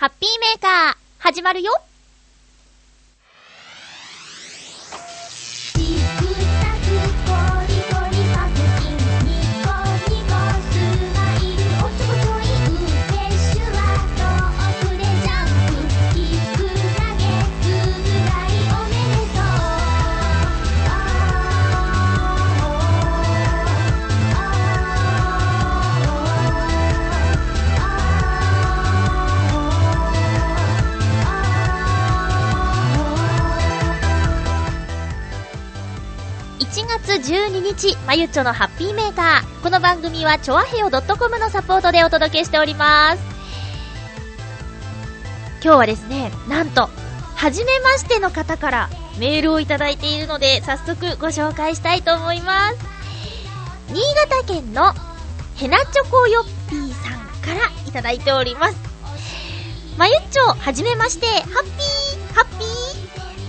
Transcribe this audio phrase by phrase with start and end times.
[0.00, 1.70] ハッピーメーカー、始まるよ。
[37.60, 39.62] 日、まゆっちょのハッピーメーカー。
[39.62, 43.22] この番組は、ちょわへよ .com のサポートでお届けしております。
[45.62, 46.88] 今日はですね、なんと、
[47.36, 52.78] はじめましての方からメールをいただいているので、早速ご紹介したいと思います。
[53.88, 54.92] 新潟県の
[55.56, 58.76] ヘナチョコヨッピーさんからいただいております。
[59.98, 62.69] まゆっちょ、はじめまして、ハッピー、ハッピー。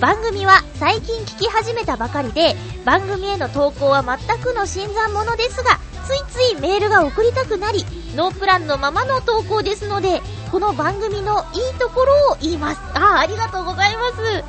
[0.01, 5.77] 番組は最近聞き始めたばかりで、番組への投稿は全くの新参者ですが、
[6.07, 7.85] ついついメールが送りたくなり、
[8.15, 12.81] ノープランのままの投稿ですので、この番組のいいところを言います。
[12.95, 14.43] あ、ありがとうございます。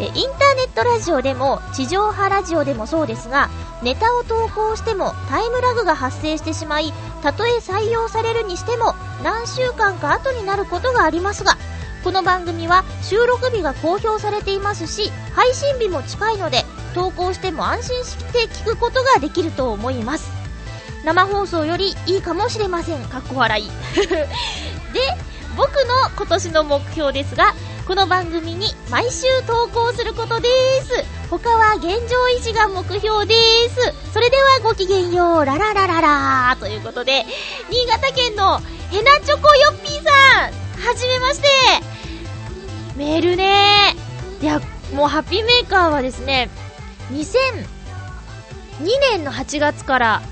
[0.00, 3.50] え、インターネットラジオでも、地上波ラジオでもそうですが、
[3.82, 11.58] ネタを投稿してもタイムラグが発生してしまい、たとえ採用されるにしても、何週間か後になることがありますが、
[12.06, 16.62] この番組は収録日が公表されていますし配信日も近いので
[16.94, 20.30] 投稿しても安心して聞くことができると思います。
[21.04, 23.02] 生放送よりいいかもしれません。
[23.06, 23.66] かっこ笑い。
[24.06, 25.00] で
[25.56, 27.56] 僕の今年の目標ですが
[27.88, 30.48] この番組に毎週投稿することで
[30.82, 31.04] す。
[31.28, 31.88] 他は現状
[32.38, 33.34] 維持が目標で
[33.68, 34.12] す。
[34.12, 37.26] それではごきげんようラララララということで
[37.68, 38.60] 新潟県の
[38.92, 41.95] ヘナチョコヨッピーさんはじめまして。
[42.96, 43.94] メールね
[44.40, 44.60] いや、
[44.94, 46.50] もうハッピーメーカーはですね、
[47.12, 47.64] 2002
[49.12, 50.22] 年の8月から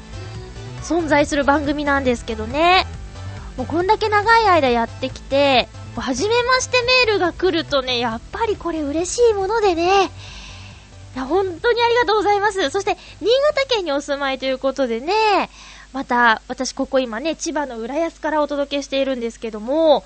[0.83, 2.87] 存在する番組なんですけどね。
[3.56, 10.11] もうこんだけ長い間やってきて、はじめましてメールが来るとね、やっぱりこれ嬉しいものでね。
[11.15, 12.71] いや、本当にありがとうございます。
[12.71, 15.49] そして、新潟県にお住まいということでね、
[15.93, 20.05] また、私ここ今ね、千葉の浦安からお届けしているんですけども、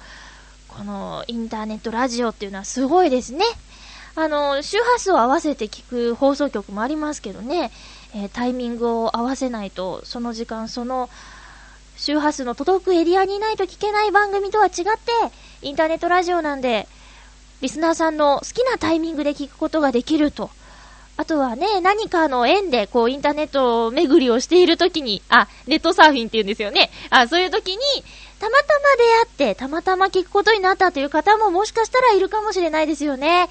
[0.78, 3.44] このインターネットラジオっていうのはすごいですね。
[4.14, 7.72] あの、周波数を合わせて聞く放送局もありますけどね、
[8.14, 11.10] えー、タイミングを合わせないと、その時間、その
[11.96, 14.80] 周波数の届くエリアにいないと聞けない番組とは違って、
[15.62, 16.86] インターネットラジオなんで、
[17.60, 20.48] リスナーさんの好きなタイミングで聞くことができると。
[21.16, 26.92] あとはね、何かの縁で、こう、インターネット巡りをしているときに、あ、ネットサーフィンって言うんですよね。
[27.10, 27.78] あ、そういうときに、
[28.38, 29.02] たまたま出
[29.40, 33.48] 会って、たまたま聞くことになったという方ももしかしたらいるかもしれないですよね。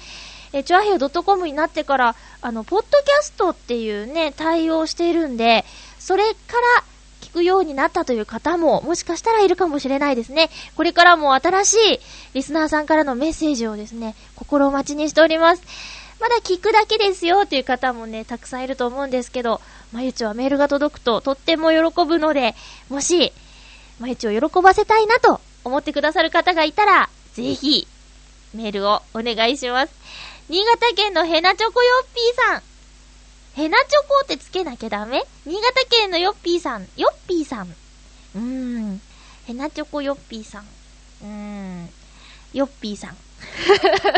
[0.52, 5.64] え、チュアヘドットコムになってから、あの、ポッドキャストっていうね、対応しているんで、
[5.98, 6.32] それか
[6.78, 6.84] ら
[7.20, 10.48] 聞くようになったという方も、もしかしたらいるかもしれないですね。
[10.74, 12.00] これからも新しい
[12.34, 15.62] リスナーさんからのメッセージをですね、心待ちにしております。
[16.20, 19.60] まだ聞くだけですよっていう方もね、たくさんいると思うんですけど、
[19.92, 22.54] まゆちはメールが届くととっても喜ぶので、
[22.88, 23.32] もし、
[23.98, 27.86] まゆちを喜ばせたいなと思ってくださる方がいたら、ぜひ、
[28.54, 29.92] メールをお願いします。
[30.48, 32.62] 新潟県のヘナチョコヨッピーさん。
[33.54, 35.22] ヘナチョコってつけなきゃダメ？
[35.44, 36.86] 新潟県のヨッピーさん。
[36.96, 37.66] ヨッピーさん。
[37.66, 39.00] うーん。
[39.46, 40.62] ヘナチョコヨッピーさん。
[40.62, 41.88] うーん。
[42.54, 43.16] ヨッピーさん。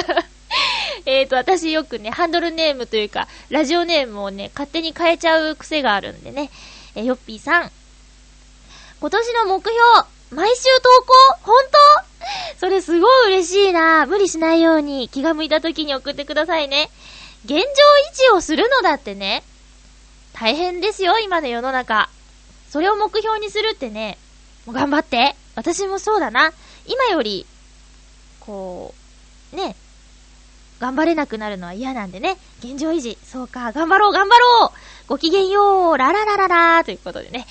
[1.06, 6.50] えっと、私よくね、ハンドルネームというか、ラジオネームをね、勝手に変えちゃう癖があるんでね。
[6.94, 7.72] えー、ヨッピーさん。
[9.00, 9.81] 今年の目標、
[10.31, 11.15] 毎週投稿？
[11.41, 12.61] 本当？
[12.61, 14.05] それすごい嬉しいな。
[14.05, 16.91] 無理しないように気が向いた時に送ってくださいね。
[17.47, 17.65] 現状維
[18.15, 19.43] 持をするのだってね、
[20.34, 22.11] 大変ですよ、今の世の中。
[22.69, 24.19] それを目標にするってね、
[24.66, 25.34] もう頑張って。
[25.55, 26.53] 私もそうだな。
[26.87, 27.47] 今より、
[28.41, 28.94] こ
[29.55, 29.76] う、ね、
[30.79, 32.37] 頑張れなくなるのは嫌なんでね。
[32.62, 33.17] 現状維持。
[33.25, 34.70] そうか、頑張ろう、頑張ろう
[35.10, 37.44] ごきげんよう、ラララララーということでね。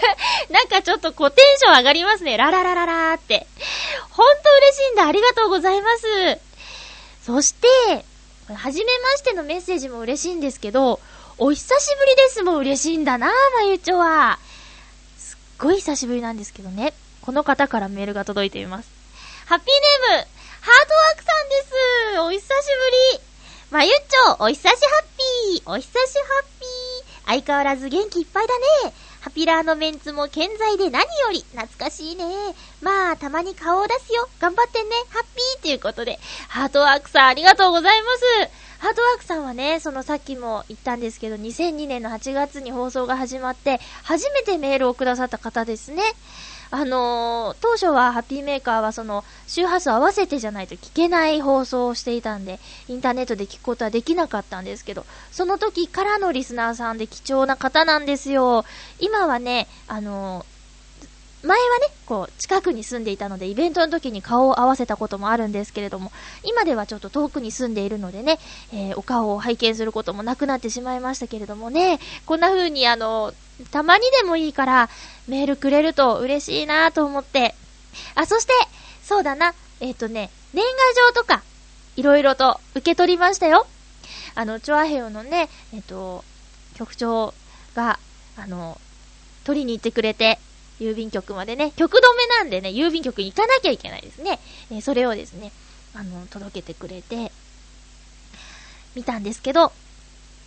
[0.48, 2.38] なんかちょっとこうテンション上がりますね。
[2.38, 3.46] ラララララーって。
[4.12, 4.42] ほんと
[4.72, 5.06] 嬉しいんだ。
[5.06, 6.40] ありがとうございます。
[7.22, 7.68] そして、
[8.54, 11.00] はじめましてのメッセージも嬉しいんですけど、
[11.36, 14.38] お久しぶりですも嬉しいんだな、まゆちょは。
[15.18, 16.94] すっごい久しぶりなんですけどね。
[17.20, 18.88] この方からメールが届いています。
[19.44, 20.26] ハッピーネーム、
[20.62, 21.62] ハートワークさんで
[22.14, 22.46] すお久し
[23.12, 23.32] ぶり
[23.70, 25.04] まゆっちょ、お久しハッ
[25.56, 26.61] ピーお久しハッピー
[27.26, 32.24] 相変わらず元気いっぱいだねハピラーのメンツも健在で何より懐かしいね。
[32.82, 34.28] まあ、たまに顔を出すよ。
[34.40, 34.90] 頑張ってね。
[35.10, 38.08] ハッピーということで、ハートワークさんありがとうございま
[38.48, 38.50] す。
[38.80, 46.02] ハートワークさんはね、そのさっきも言ったんですけど、2002年の8月に放送が始まって、初めてメールをくださった方ですね。
[46.74, 58.64] あのー、当初はハッピーメーカーはその周波数合わせてじゃないと聞けない放送をしていたんで、インターネットで聞くことはできなかったんですけど、その時からのリスナーさんで貴重な方なんですよ。
[59.00, 60.51] 今はね、あのー
[61.42, 66.12] 前はね、こう、近くに住んでいたので、イベントの時に顔を合わせたこともあるんですけれども、
[66.44, 68.38] 今ではちょっと遠くに住んでいるのでね、
[68.72, 73.32] えー、お顔を拝見することもなくなってしまいましたけれどもね、こんな風にあの、
[73.70, 74.88] たまにでもいいから、
[75.26, 77.54] メールくれると嬉しいなと思って。
[78.14, 78.52] あ、そして、
[79.02, 80.70] そうだな、えっ、ー、とね、年賀
[81.12, 81.42] 状とか、
[81.96, 83.66] いろいろと受け取りましたよ。
[84.34, 86.24] あの、チョアヘヨのね、えっ、ー、と、
[86.74, 87.34] 局長
[87.74, 87.98] が、
[88.36, 88.80] あの、
[89.44, 90.38] 取りに行ってくれて、
[90.80, 94.38] 郵便局までね、局止めなんでね、郵便局に行かなきゃいけないですね。
[94.70, 95.52] えー、それをですね、
[95.94, 97.32] あの、届けてくれて、
[98.94, 99.72] 見たんですけど、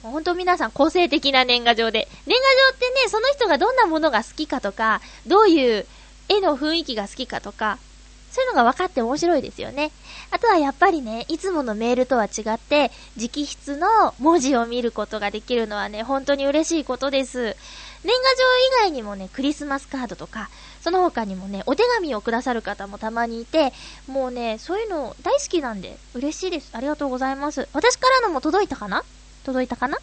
[0.04, 2.08] ほんと皆さん個性的な年賀状で。
[2.28, 5.86] 年賀状ってね、その人がどんなものが好きかとか、どういう
[6.30, 7.80] 絵の雰囲気が好きかとか、
[8.32, 9.92] そういうのが分かって面白いですよね。
[10.30, 17.56] あとはやっぱりね、いつものメールとは違って、直筆の文字を見ることができるのはね、本当に嬉しいことです。
[18.06, 20.50] 年賀状以外にもね、クリスマスカードとか、
[20.82, 23.74] その他にもね、お手紙をくださる方もたまにいて、
[24.08, 26.70] もうね、そういうの大好きなんで、嬉しいです。
[26.74, 27.68] ありがとうございます。
[27.74, 29.04] 私からのも届いたかな？
[29.44, 29.98] 届いたかな？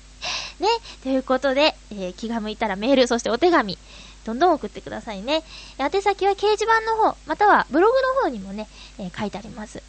[0.58, 0.68] ね。
[1.02, 3.78] ということで、えー、気が向いたらメール、そしてお手紙、
[4.24, 5.44] どんどん送ってくださいね。
[5.78, 9.80] 宛先は掲示板の方、またはブログの方にもね、えー、書いてあります。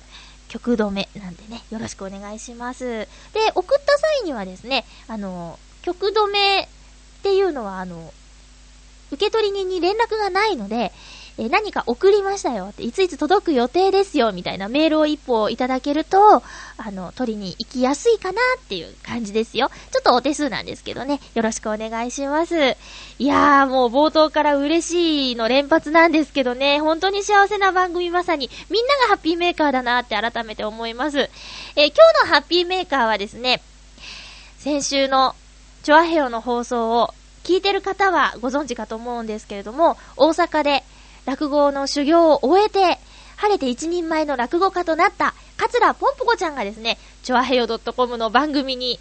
[0.49, 2.85] 曲止めなんでね、よろしくお願いします。
[2.85, 3.07] で、
[3.55, 6.69] 送った際にはですね、あの、曲止め
[7.23, 8.13] っていうのは、あの、
[9.13, 10.91] 受け取人に連絡がないので、
[11.37, 16.43] え何か送りましたよって、いついつ届く予定ですよ、みたいなメールを一歩いただけると、
[16.77, 19.71] あの、取りに行きやすいかなっていう感じですよ。
[19.91, 22.75] ちょっとお手数なんですけどね、よろしくお願いします。
[23.19, 31.29] いやー、もう冒頭から嬉しいの連発なんですけどね、本当に幸せな番組まさに、みんながハッピーメーカーだなって改めて思います。
[31.77, 33.61] え、今日のハッピーメーカーはですね、
[34.59, 35.35] 先週の
[35.83, 37.13] チョアヘヨの放送を
[37.43, 40.83] 聞いてる方はご存知かと思うんですけれども、大阪で
[41.25, 42.99] 落語の修行を終えて、
[43.35, 48.97] 晴れて一人前の落語家となった、桂ぽんぽこちゃんがですね、チョアヘヨ .com の番組に、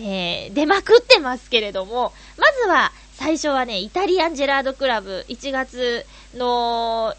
[0.00, 7.14] えー、出まくってますけれども、まずは、最初はね、イタリアンジェラードクラブ、1月の、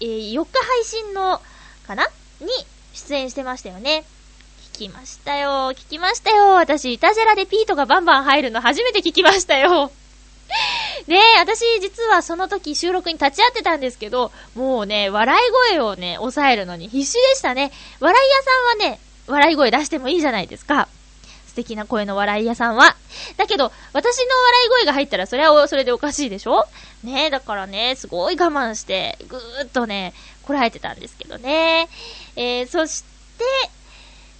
[0.00, 1.40] えー、4日配信の、
[1.86, 2.06] かな？
[2.40, 2.48] に
[2.92, 4.04] 出演してましたよね。
[4.76, 5.72] 聞きましたよ。
[5.72, 6.50] 聞きましたよ。
[6.56, 9.90] 私、イタジェラでピートがバンバン入るの初めて聞きましたよ。
[11.08, 17.72] ねえ、私実はその時収録に立ち会ってたんですけど、もうね、笑い声をね、抑えるのに必死でしたね。
[18.00, 20.88] 笑い屋さんはね、笑い声出してもいいじゃないですか。
[21.48, 22.96] 素敵な声の笑い屋さんは。
[23.38, 26.66] だけど、私の笑い声が入ったらそれはそれでおかしいでしょ？
[27.02, 30.12] ねえ、だからね、すごい我慢して、ぐーっとね、
[30.42, 31.88] こらえてたんですけどね。
[32.36, 33.04] えー、そし
[33.38, 33.44] て、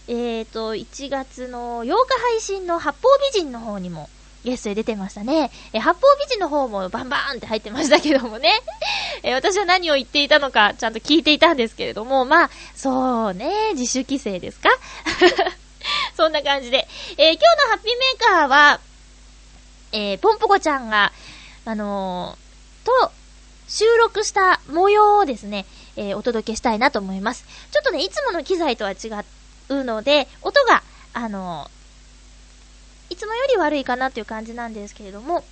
[0.08, 4.08] えーと、1月の8日配信の八方美人の方にも
[4.44, 5.50] ゲストで出てましたね。
[5.73, 8.53] え、八方美人の方もバンバーンって入ってましたけどもね。
[9.25, 14.69] え、私は何を言っていたのかちゃんと聞いていたんですけれども、まあ、そうね、自主規制ですか？
[16.17, 16.86] そんな感じで。
[17.17, 18.81] えー、今日のハッピーメーカーは、
[19.93, 21.13] えー、ポンポコちゃんが、
[21.65, 23.10] あのー、と、
[23.69, 27.44] 収録した模様をですね、え、お届けしたいなと思います。
[27.72, 29.36] ちょっとね、いつもの機材とは違って
[29.69, 30.82] うので、音が、
[31.13, 31.70] あの
[33.08, 35.44] いつもより悪いかなという感じなんですけれども、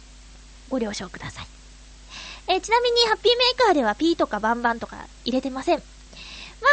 [0.69, 1.47] ご了承ください。
[2.49, 5.83] えー、ちなみに、ハッピーメーカーでは P とかバンバンとか入れてません。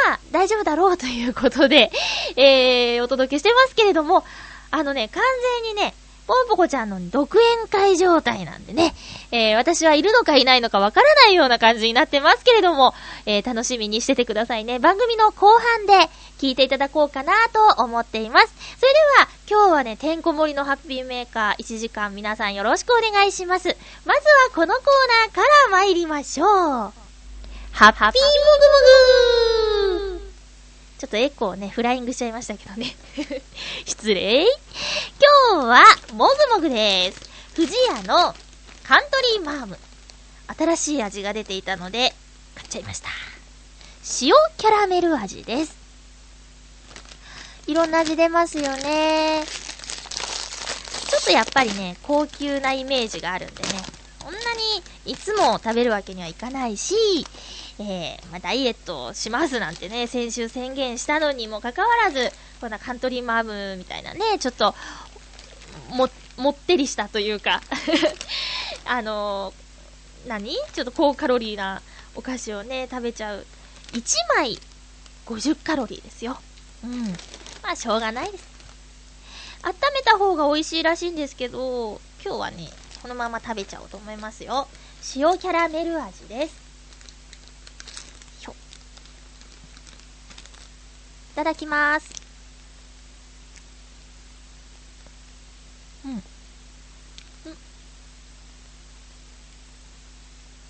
[0.05, 1.91] まあ、大丈夫だろうということで、
[2.35, 4.23] えー、お届けしてますけれども、
[4.71, 5.23] あのね、完
[5.63, 5.93] 全にね、
[6.31, 8.93] ポンポコちゃんの独演会状態なんでね、
[9.33, 12.93] えー、私はいるのかいないのかわからないような感じになってますけれども、
[13.25, 14.79] えー、楽しみにしててくださいね。
[14.79, 16.09] 番組の後半で
[16.39, 17.33] 聞いていただこうかな
[17.75, 18.53] と思っています。
[18.79, 23.75] それでは、今日はね、てんこ盛りのハッピーメーカー1時間皆さんよろしくお願いします。
[24.05, 24.85] まずはこのコー
[25.27, 26.47] ナーから参りましょう。
[26.47, 26.91] ハ
[27.89, 28.13] ッピーもぐも
[29.47, 29.50] ぐ
[31.01, 32.95] ちょっとエコーね、フライングしちゃいましたけどね。
[33.87, 34.43] 失礼。
[34.43, 37.21] 今日は、もぐもぐです。
[37.55, 38.35] 富士屋の
[38.83, 39.79] カントリーマーム。
[40.55, 42.13] 新しい味が出ていたので、
[42.53, 43.09] 買っちゃいました。
[44.21, 45.75] 塩キャラメル味です。
[47.65, 49.43] いろんな味出ますよね。
[51.09, 53.69] ちょっとやっぱりね、高級なイメージがあるんでね、
[54.21, 56.93] そんなにいつも食べるわけにはいかないし、
[57.79, 64.75] えー、まあ、ダイエットしますなんてね、先週宣言したのにもかかわらず、こんなカントリーマームみたいなね、ちょっと、
[65.89, 67.61] も、もってりしたというか
[68.85, 70.55] あのー、何？
[70.73, 71.81] ちょっと高カロリーな
[72.15, 73.45] お菓子をね、食べちゃう。
[73.93, 74.59] 1枚
[75.25, 76.37] 50カロリーですよ。
[76.83, 77.07] うん。
[77.63, 78.51] まあ、しょうがないです。
[79.63, 82.69] 温めた方が美味しいらしいんですけど、今日はね、
[83.01, 84.67] このまま食べちゃおうと思いますよ。
[85.15, 86.61] 塩キャラメル味です。
[88.39, 88.55] ひょ。
[91.31, 92.09] いただきます。
[96.03, 96.23] うん。
[97.45, 97.57] うん。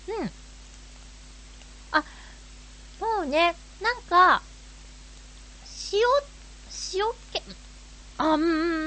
[0.06, 0.32] うん。
[1.92, 2.00] あ、
[2.98, 4.48] もうね、なんか、
[5.92, 6.00] 塩、
[6.94, 7.42] 塩気、
[8.18, 8.38] あ、う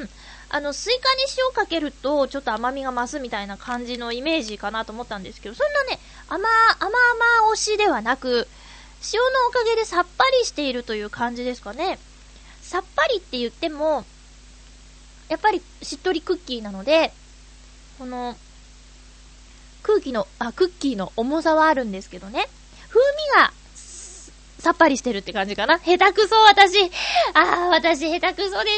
[0.06, 0.12] ん、
[0.50, 6.40] あの、スイカに塩かけると、ちょっと甘みが増すみたいな感じのイメージかなと思ったんですけど、そんなね、甘、
[6.80, 8.50] 甘々推しではなく、
[9.14, 12.00] 塩のおかげでさっぱりしているという感じですかね。
[12.62, 14.06] さっぱりって言っても、
[15.30, 17.14] やっぱりしっとりクッキーなので、
[17.98, 18.36] この、
[19.84, 22.48] 空気の、あ、クッキーの重さはあるんですけどね、
[22.90, 23.02] 風
[23.36, 23.54] 味が
[24.66, 25.78] さっぱりしてるって感じかな。
[25.78, 26.84] 下手くそ、私。
[27.34, 28.70] ああ、私下手くそで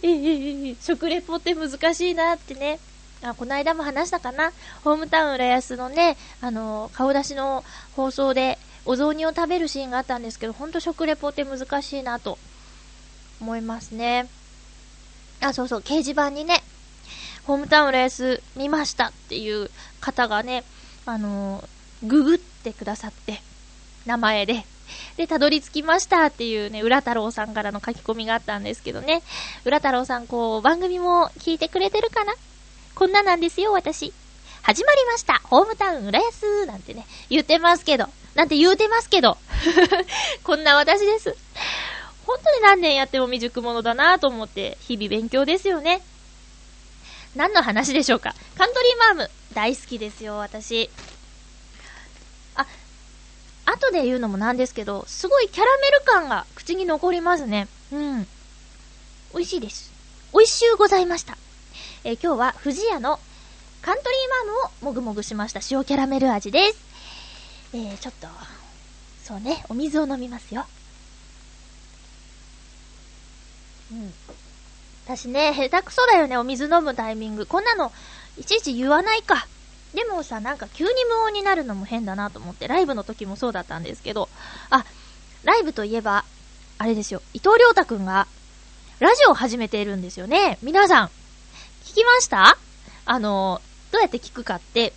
[0.00, 0.02] す。
[0.02, 2.78] えー、食レポって難しいなってね。
[3.22, 4.52] あ、この間も話したかな。
[4.84, 7.64] ホームタウン浦安のね、あの、顔出しの
[7.96, 12.38] 放送で、お雑煮を食べるシーンがあったんですけど、ほんと食レポって難しいなと
[13.40, 14.28] 思いますね。
[15.40, 16.62] あ、そうそう、掲示板にね、
[17.44, 19.70] ホームタウン浦安見ましたっていう
[20.00, 20.64] 方がね、
[21.06, 21.62] あの
[22.02, 23.40] ググってくださって、
[24.06, 24.64] 名前で。
[25.16, 29.22] で、たどり着きましたっていうね、浦太郎さんからの書き込みがあったんですけどね。
[29.64, 32.34] 浦太郎さん、こう、番組も聞いてくれてるかな？
[32.94, 34.12] こんななんですよ、私。
[34.62, 35.40] 始まりました。
[35.44, 38.06] ホームタウン浦安なんてね、言ってますけど。
[38.34, 39.36] なんて言うてますけど。
[40.44, 41.36] こんな私です。
[42.26, 46.00] 本当に何年やっても未熟者だなと思って、日々勉強ですよね。
[47.34, 50.88] 何の話でしょうかカントリーマーム、大好きですよ、私。
[52.54, 52.66] あ
[53.66, 57.66] 後で言うのもなんですけど、すごいキャラメル感が口に残りますね。
[57.90, 58.28] うん。
[59.34, 59.90] 美味しいです。
[60.32, 61.36] 美味しゅうございました。
[62.04, 63.18] えー、今日は富士屋の
[63.82, 66.78] カントリーマームをもぐもぐしました塩キャラメル味です。
[67.74, 68.28] えー、ちょっと、
[69.24, 70.66] そうね、お水を飲みますよ。
[73.90, 74.14] うん。
[75.04, 77.44] 私ね、下手くそだよね、お水飲むタイミング。
[77.44, 77.90] こんなの、
[78.38, 79.48] いちいち言わないか。
[79.94, 84.28] でもさ、なんか急に無音になるのも変だなと思って、ライブの時もそうだったんですけど、
[84.70, 84.84] あ、
[85.42, 86.24] ライブといえば、
[86.78, 88.28] あれですよ、伊藤良太くんが、
[89.00, 90.58] ラジオを始めているんですよね。
[90.62, 91.06] 皆さん、
[91.84, 92.56] 聞きました？
[93.04, 93.60] あの、
[93.92, 94.92] どうやって聞くかって、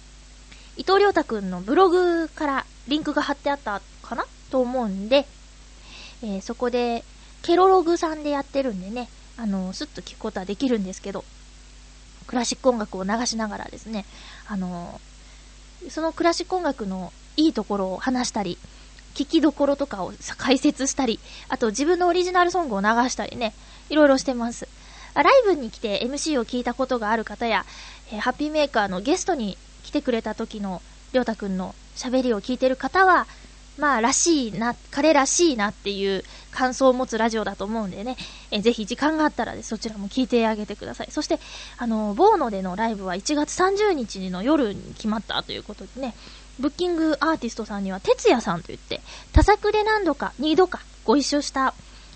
[0.78, 4.26] 伊藤良太くんのブログからリンクが貼ってあったかな？
[4.50, 5.28] と思うんで、
[6.24, 7.04] えー、そこで、
[7.44, 11.24] ケロログさんでやってるんでね、あの、スッと聞くことはできるんですけど、
[12.26, 14.06] クラシック音楽を流しながらですね、
[14.48, 15.00] あの
[15.90, 18.58] そのクラシック音楽のいいところを話したり、
[19.14, 23.54] 聞きどころとかを解説したり、あと自分のオリジナルソングを流したりね、
[23.90, 24.68] いろいろしてます。
[25.14, 27.66] ライブに来て MC を聞いたことがある方や、
[28.12, 30.82] えー、ハッピーメーカーのゲストに来てくれた時の
[31.14, 33.28] りょうたくんの喋りを聞いてる方は、
[33.78, 38.16] まあ、らしいな、彼らしいなっていう感想を持つラジオだと思うんでね、
[38.52, 41.08] えぜひ時間があったら、ね、そちらも聞いてあげてください。
[41.12, 41.40] そして、
[41.78, 46.16] あの、ボーノでのライブは1月30日の夜に決まったということでね、
[46.60, 49.02] ブッキングアーティストさんには、哲也さんと言って、
[49.34, 51.74] 多作で何度か、2度かご一緒した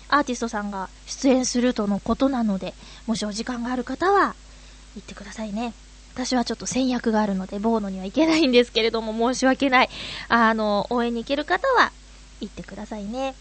[0.08, 2.74] アーティストさんが出演するとのことなので、
[3.06, 4.34] もしお時間がある方は、
[4.96, 5.72] 行ってくださいね。
[6.14, 9.90] 私はちょっと戦略があるので、ボーノには行けないんですけれども、申し訳ない。
[10.28, 11.92] あの、応援に行ける方は、
[12.40, 13.34] 行ってくださいね。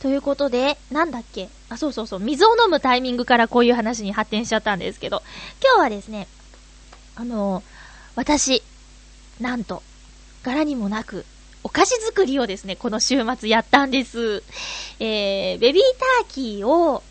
[0.00, 1.48] ということで、なんだっけ？
[1.68, 5.22] あ、そうそうそう、水を飲むタイミングからこういう話に発展しちゃったんですけど、
[5.62, 6.26] 今日はですね、
[7.16, 7.62] あの、
[8.14, 8.62] 私、
[9.40, 9.82] なんと、
[10.42, 11.24] 柄にもなく、
[11.62, 14.42] お菓子作りをですね、この週末やったんです。
[14.98, 17.02] えー、ベビーターキーを、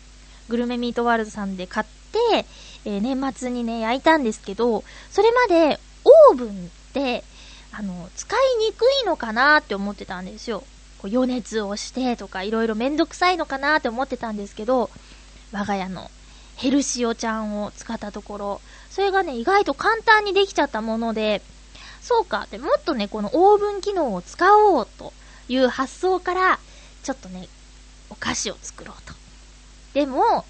[0.48, 1.86] グルメミートワールドさんで買っ
[2.32, 2.46] て、
[2.84, 6.52] えー、年末にね、焼いたんですけど、それまでオーブンっ
[6.92, 7.24] て、
[7.72, 10.64] あの、使いにくいのかなって思ってたんですよ。
[11.00, 14.90] こう余熱をしてとか、いろいろめんどくさいのかなって思ってたんですけど、
[15.52, 16.10] 我が家の
[16.56, 18.60] ヘルシオちゃんを使ったところ、
[18.90, 21.42] それがね、意外と簡単にできちゃったもので、
[22.02, 25.12] そうかって、もっとね、このオーブン機能を使おうと
[25.48, 26.58] いう発想から、
[27.02, 27.48] ちょっとね、
[28.10, 29.14] お菓子を作ろうと。
[29.94, 30.44] でも、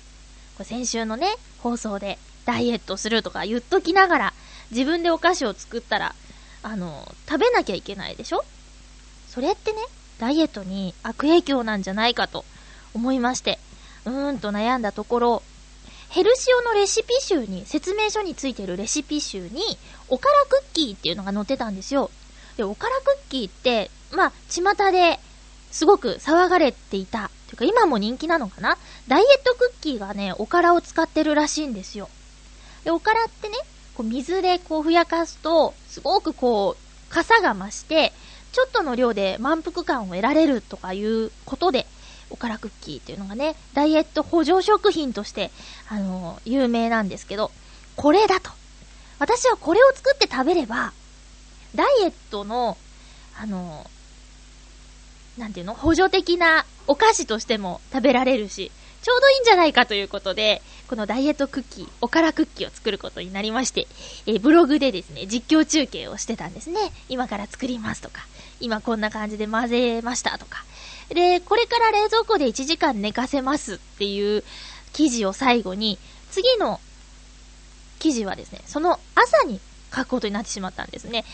[0.64, 4.34] 先週のね、放送でダイエットするとか言っときながら、
[4.70, 6.14] 自分でお菓子を作ったら、
[6.62, 8.44] あの、食べなきゃいけないでしょ？
[9.28, 9.78] それってね、
[10.18, 12.44] ダイエットに悪影響なんじゃないかと
[12.94, 13.58] 思いまして、
[14.04, 15.42] うーんと悩んだところ、
[16.08, 19.62] ヘルシオのレシピ集に、説明書についてるレシピ集に、
[20.08, 22.10] おからクッキーっていうのが載ってたんですよ。
[22.56, 25.20] で、おからクッキーって、まあ、巷で
[25.70, 27.30] すごく騒がれていた。
[27.46, 28.76] ていうか今も人気なのかな？
[29.08, 32.08] ダイエットクッキーがね、おからを使ってるらしいんですよ。
[32.84, 33.54] で、おからってね、
[33.94, 38.12] こう水でこうふやかすと、すごくこう、傘が増して、
[38.52, 41.86] ちょっとの量で満腹感を得られるとかいうことで、
[42.30, 45.50] おからクッキーっていうのがね、ダイエット補助食品として、
[45.88, 47.50] あのー、有名なんですけど、
[47.96, 48.50] これだと。
[49.18, 50.92] 私はこれを作って食べれば、
[51.74, 52.78] ダイエットの、
[53.36, 53.88] あのー、
[55.40, 55.74] なんていうの？
[55.74, 58.70] 補助的なお菓子としても食べられるし、
[59.02, 63.86] ちょうどいいんじゃないかということで、このダイエットクッキー、おからクッキーを作ることになりまして、
[64.26, 66.78] えー、ブログでですね、実況中継をしてたんですね。
[67.08, 68.20] 今から作りますとか、
[68.60, 70.64] 今こんな感じで混ぜましたとか。
[71.08, 74.44] で、これから冷蔵庫で1時間寝かせますっていう
[74.92, 75.98] 記事を最後に、
[76.30, 76.80] 次の
[77.98, 79.60] 記事はですね、その朝に
[79.94, 81.24] 書くことになってしまったんですね。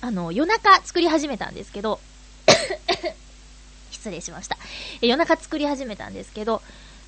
[0.00, 2.00] あの、夜中作り始めたんですけど、
[3.90, 4.56] 失礼しました。
[5.00, 6.62] 夜中作り始めたんですけど、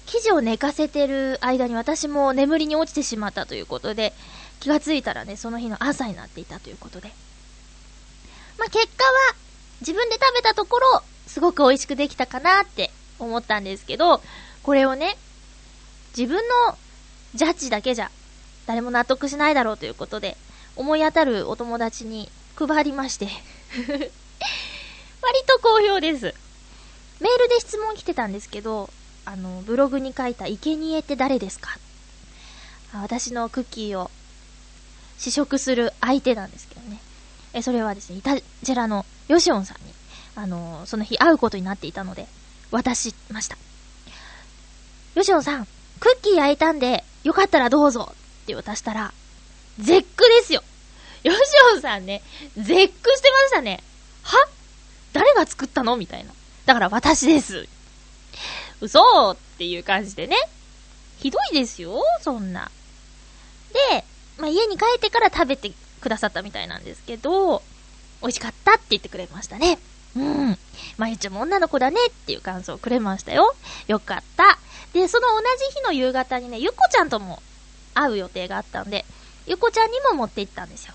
[0.06, 4.12] 生地を寝かせてる間に私も眠りに落ちてしまったということで、
[4.60, 7.12] 気がついたらね、その日の朝になっていたということで。
[8.58, 9.34] まあ、結果は、
[9.80, 14.22] 自分で食べたところ、すごく美味しくできたかなって思ったんですけど、
[14.62, 15.16] これをね、
[16.16, 16.36] 自分
[16.68, 16.78] の
[17.34, 18.10] ジャッジだけじゃ、
[18.66, 20.36] 誰も納得しないだろうということで、
[20.76, 23.28] 思い当たるお友達に配りまして
[25.24, 26.34] 割と好評です。
[27.20, 28.90] メールで質問来てたんですけど、
[29.24, 31.78] あの、ブログに書いた生贄って誰ですか？
[32.92, 34.10] 私のクッキーを
[35.18, 37.00] 試食する相手なんですけどね。
[37.54, 39.92] え、それはですね、イタジェラのヨシオンさんに、
[40.36, 42.26] あのその日会うことになっていたので、
[42.70, 43.56] 渡しました。
[45.14, 45.66] ヨシオンさん、
[46.00, 49.12] クッキー焼いたんで、よかったらどうぞって渡したら、
[49.78, 50.62] 絶句ですよ。
[51.22, 51.38] ヨシ
[51.72, 52.22] オンさんね、
[52.56, 53.82] 絶句してましたね。
[54.22, 54.36] は
[55.14, 55.96] 誰が作ったの？
[55.96, 56.32] みたいな。
[56.66, 57.66] だから私です。
[58.82, 60.36] 嘘っていう感じでね。
[61.18, 62.70] ひどいですよ、そんな。
[63.72, 64.04] で、
[64.38, 67.62] まあ、家に帰ってから食べてくださったみたいなんですけど、
[68.20, 69.78] 美味しかったって言ってくれましたね。
[70.16, 70.58] うん。
[70.98, 73.54] まゆちも女の子だねっていう感想をくれましたよ。
[73.86, 74.58] よかった。
[74.92, 77.42] で、その同じ日の夕方にね、ゆっこちゃんとも
[77.94, 79.04] 会う予定があったんで、
[79.46, 80.94] ゆこちゃんにも持って行ったんですよ。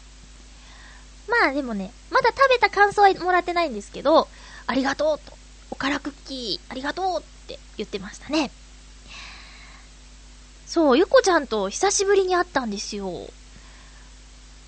[1.30, 4.28] まあでもね、まだ食べた感想はもらってないんですけど、
[4.68, 5.38] ありがとうと。
[5.72, 8.52] おからクッキー、ありがとうって言ってましたね。
[10.66, 13.10] そう、ゆこちゃんと久しぶりに会ったんですよ。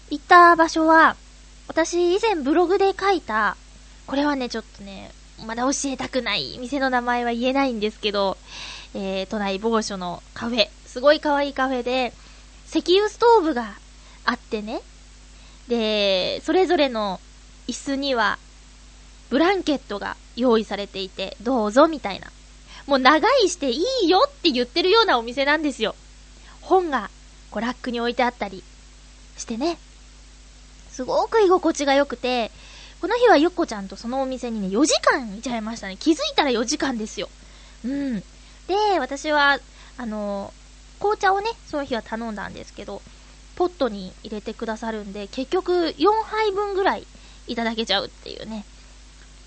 [0.10, 1.16] 行った場所は、
[1.68, 3.56] 私以前ブログで書いた、
[4.08, 5.12] これはね、ちょっとね、
[5.46, 6.58] まだ教えたくない。
[6.60, 8.38] 店の名前は言えないんですけど、
[8.94, 10.70] えー、都内某所のカフェ。
[10.86, 12.14] すごい可愛いカフェで、
[12.68, 13.74] 石油ストーブが
[14.26, 14.82] あってね。
[15.72, 17.22] で、それぞれの
[17.70, 18.38] 椅子には
[19.30, 22.28] ブランケットが用意されていて、どうぞみたいな。
[22.88, 25.96] もう長いしていいよって言ってるようなお店なんですよ。
[26.60, 27.10] 本が、
[27.52, 28.66] こうラックに置いてあったり
[29.38, 29.78] してね。
[30.90, 32.52] すごく居心地が良くて、
[33.00, 35.96] この日はゆっこちゃんとそのお店にね、4時間いちゃいましたね。
[35.96, 37.30] 気づいたら4時間ですよ。
[37.86, 38.20] うん。
[38.20, 38.26] で、
[39.00, 39.58] 私は、
[39.98, 40.54] あの、
[41.00, 43.02] 紅茶をね、その日は頼んだんですけど、
[43.56, 47.06] ポットに入れてくださるんで、結局4杯分ぐらい
[47.48, 48.66] いただけちゃうっていうね。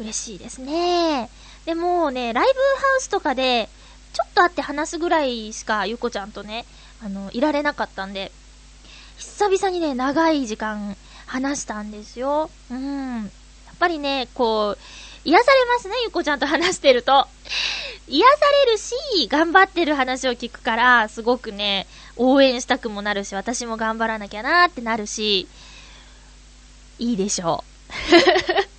[0.01, 1.31] 嬉しいですね。
[1.64, 3.69] でもね、ライブハウスとかで、
[4.12, 6.67] ちょっと会って話すぐらいしか、ゆこちゃんとね、
[7.05, 8.33] あの、いられなかったんで、
[9.17, 12.51] 久々にね、長い時間話したんですよ。
[12.71, 13.23] うん。
[13.23, 13.23] や
[13.73, 14.79] っぱりね、こう、
[15.25, 17.27] 癒されますね、ゆこちゃんと話してると。
[18.09, 18.37] 癒さ
[18.67, 18.95] れるし、
[19.29, 25.48] 頑張ってる話を聞くから、すごくね、応援したくもなるし、私も頑張らなきゃなーってなるし、
[26.98, 28.74] いいでしょう。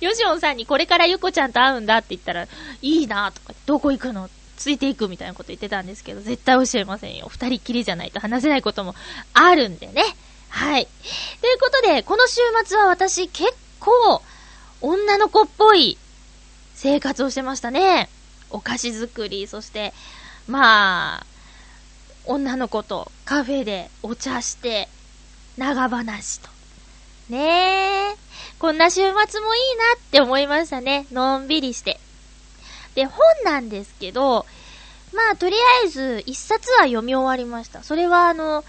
[0.04, 2.46] ヨシオンさんにこれからゆこちゃんと会うんだって言ったら、
[2.82, 4.28] いいなとか、どこ行くの？
[4.56, 7.26] ついていくみたいなこと言ってたんですけど、絶対教えませんよ。
[7.28, 8.94] 二人っきりじゃないと話せないことも
[9.32, 10.02] あるんでね。
[10.48, 10.86] はい。
[11.40, 14.22] ということで、この週末は私結構、
[14.80, 15.98] 女の子っぽい
[16.74, 18.08] 生活をしてましたね。
[18.50, 19.92] お菓子作り、そして、
[20.46, 21.26] まあ、
[22.26, 24.88] 女の子とカフェでお茶して、
[25.56, 26.48] 長話と。
[27.28, 28.16] ねえ。
[28.58, 29.40] こんな週末もいいな
[29.96, 31.06] って思いましたね。
[31.12, 32.00] のんびりして。
[32.94, 34.46] で、本なんですけど、
[35.12, 37.82] まあ、とりあえず、一冊は読み終わりました。
[37.82, 38.64] それは、あの、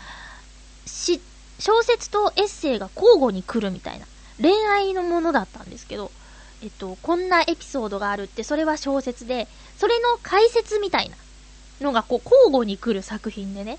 [0.85, 1.19] 知っ
[1.59, 4.05] 小説とエッセイが交互に来るみたいな、
[4.41, 6.11] 恋愛のものだったんですけど、
[6.61, 11.15] えっと、こんなエピソードがあるって、それは小説で、それの解説みたいな
[11.81, 13.77] のがこう交互に来る作品でね。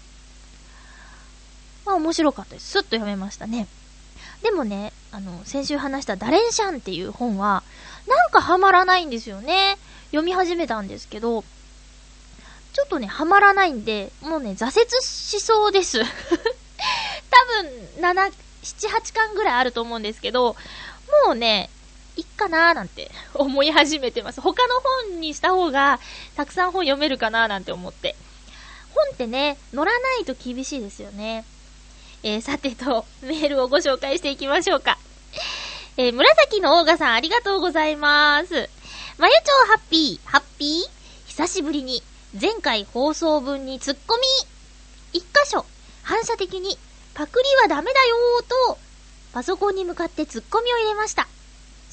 [1.84, 2.70] まあ面白かったです。
[2.70, 3.66] スッと読めましたね。
[4.42, 7.62] でもね、あの、先週話したダレンシャンっていう本は、
[8.06, 9.78] なんかハマらないんですよね。
[10.10, 11.42] 読み始めたんですけど、
[12.72, 16.00] ちょっとね、ハマらないんで、もうね、挫折しそうです。
[16.04, 18.32] 多分、7、
[18.62, 20.56] 7、8巻ぐらいあると思うんですけど、
[21.24, 21.70] もうね、
[22.16, 24.40] いっかなーなんて 思い始めてます。
[24.40, 26.00] 他の本にした方が、
[26.36, 28.16] たくさん本読めるかなーなんて思って。
[28.94, 31.44] 本ってね、乗らないと厳しいですよね。
[32.22, 34.98] えー、さてと、 メールをご紹介していきましょうか。
[35.98, 38.68] えー、紫のオーガさんありがとうございます。
[39.18, 40.90] まゆちょうハッピー、ハッピー？
[41.26, 42.02] 久しぶりに、
[42.38, 44.22] 前回放送分にツッコミ
[45.12, 45.64] 一箇所、
[46.02, 46.78] 反射的に、
[47.14, 48.78] パクリはダメだよーと、
[49.32, 51.28] パソコンに向かってツッコミを入れました。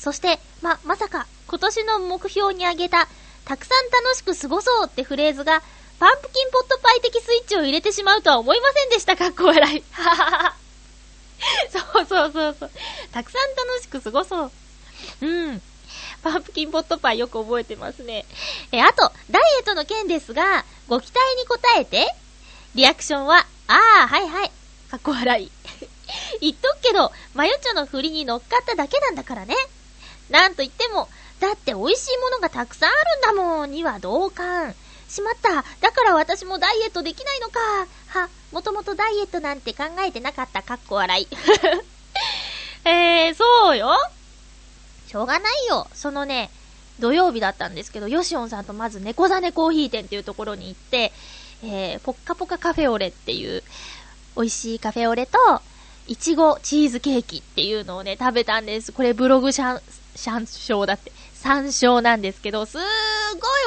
[0.04, 3.08] そして、ま、まさか、今年の目標に挙げた、
[3.46, 5.64] たくさん楽しく過ごそうってフレーズが、
[5.98, 9.16] パンプキンポットパイ的スイッチを入れてしまうとは思いませんでした。
[9.16, 9.84] かっこ笑い。
[9.92, 10.56] ははは。
[11.72, 12.72] そうそうそうそう。
[13.14, 14.52] たくさん楽しく過ごそう。
[15.22, 15.62] うん。
[16.22, 18.26] パンプキンポットパイよく覚えてますね。
[18.74, 22.14] え、あと、ダイエットの件ですが、ご期待に応えて、
[22.76, 24.52] リアクションは、ああ、はいはい。
[24.92, 25.52] かっこ笑い。
[26.42, 29.56] 言っとくけど、マヨチョの振りに乗っかっただけなんだからね。
[30.30, 31.10] なんと言っても、
[31.40, 34.76] だって美味しいものがたくさんあるんだもんには同感。
[35.14, 35.64] しまった。
[35.80, 37.60] だから私もダイエットできないのか。
[38.08, 40.64] は、もともとダイエットなんて考えてなかった。
[40.64, 41.28] かっこ笑い。
[42.90, 43.96] えー、そうよ。
[45.08, 45.88] しょうがないよ。
[45.94, 46.50] そのね、
[47.00, 51.14] 土曜日だったんですけど、ヨシオンさんとまず猫ザネコーヒー店っていうところに行って、
[51.64, 53.64] えー、ポッカポカカフェオレっていう、
[54.36, 55.38] 美味しいカフェオレと、
[56.08, 58.92] いちごチーズケーキっていうのをね、食べたんです。
[58.92, 59.80] これブログシャ
[60.14, 62.82] ン、シャンショウだって、山椒なんですけど、すー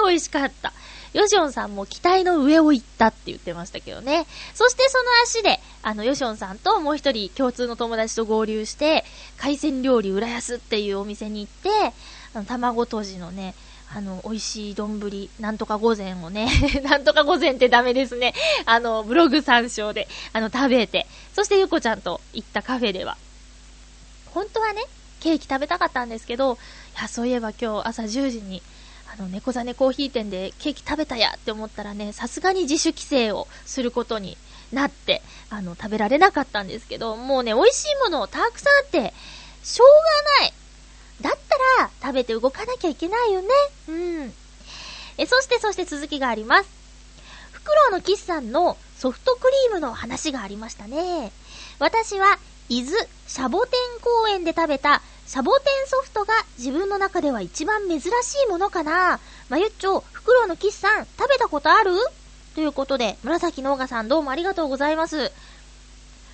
[0.03, 0.73] ごい美味しかった。
[1.17, 4.27] ヨシオンさんも期待の上を行ったって言ってましたけどね。
[4.55, 9.03] そしてその足で、あの、ヨシオンさんともう一人共通の友達と合流して、
[9.39, 11.95] 海鮮料理浦安っていうお店に行って、
[12.35, 13.55] あの、卵とじのね、
[13.95, 15.01] あの、美味しい丼、
[15.41, 16.49] なんとか御膳をね、
[16.85, 18.35] なんとか御膳ってダメですね。
[18.67, 23.17] あの、ブログ参照で、あの、食べて、そしてゆこちゃんと行ったカフェでは、
[24.27, 24.83] 本当はね、
[25.27, 26.57] ケーキ食べたかったんですけど、い
[27.03, 28.63] や、そういえば今日朝10時に、
[29.13, 34.39] あの、猫ザネコーヒー店でケーキ食べたやって思ったらね、さすがに自主規制をすることに
[34.73, 39.13] なって、あの、食べられなかったんですけど、もうね、美味しいものたくさんあって、
[39.65, 39.89] しょう
[40.41, 40.53] がない。
[41.23, 43.49] だったら、食べて動かなきゃいけないよね。
[43.89, 44.33] うん。
[45.19, 46.69] え、そしてそして続きがあります。
[47.51, 51.33] フクロウのキスさんのソフトクリームの話がありましたね。
[51.81, 52.97] 私は、伊豆
[53.29, 58.07] シャボテン公園で食べたサボテンソフトが自分の中では一番珍し
[58.47, 59.19] いものかな？
[59.49, 61.93] まゆっちょ、フクロウのキスさん、食べたことある？
[62.55, 65.33] ということで、紫のオガさんどうもありがとうございます。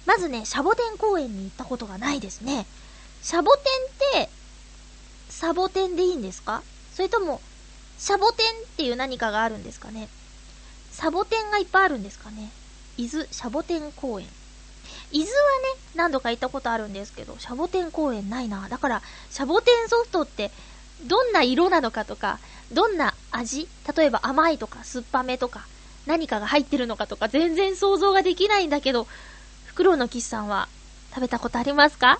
[0.05, 2.66] まずね、シャボテン公園に行ったことがないですね。
[3.22, 4.31] シャボテンって、
[5.31, 6.62] サボテンでいいんですか？
[6.94, 7.40] それとも、
[7.98, 10.09] シャボテンっていう何かがあるんですかね？
[10.90, 12.50] サボテンがいっぱいあるんですかね？
[12.98, 14.26] 伊豆シャボテン公園。
[15.12, 18.68] 伊豆はね、何度か行ったことあるんですけど、シャボテン公園ないな。
[18.68, 20.51] だから、シャボテンソフトって、
[21.07, 22.38] どんな色なのかとか、
[22.72, 23.68] どんな味？
[23.96, 25.66] 例えば甘いとか、酸っぱめとか、
[26.07, 29.07] 何かが入ってるのかとか、全然想像ができないんだけど、
[29.66, 30.68] フクロウのキスさんは、
[31.14, 32.18] 食べたことありますか？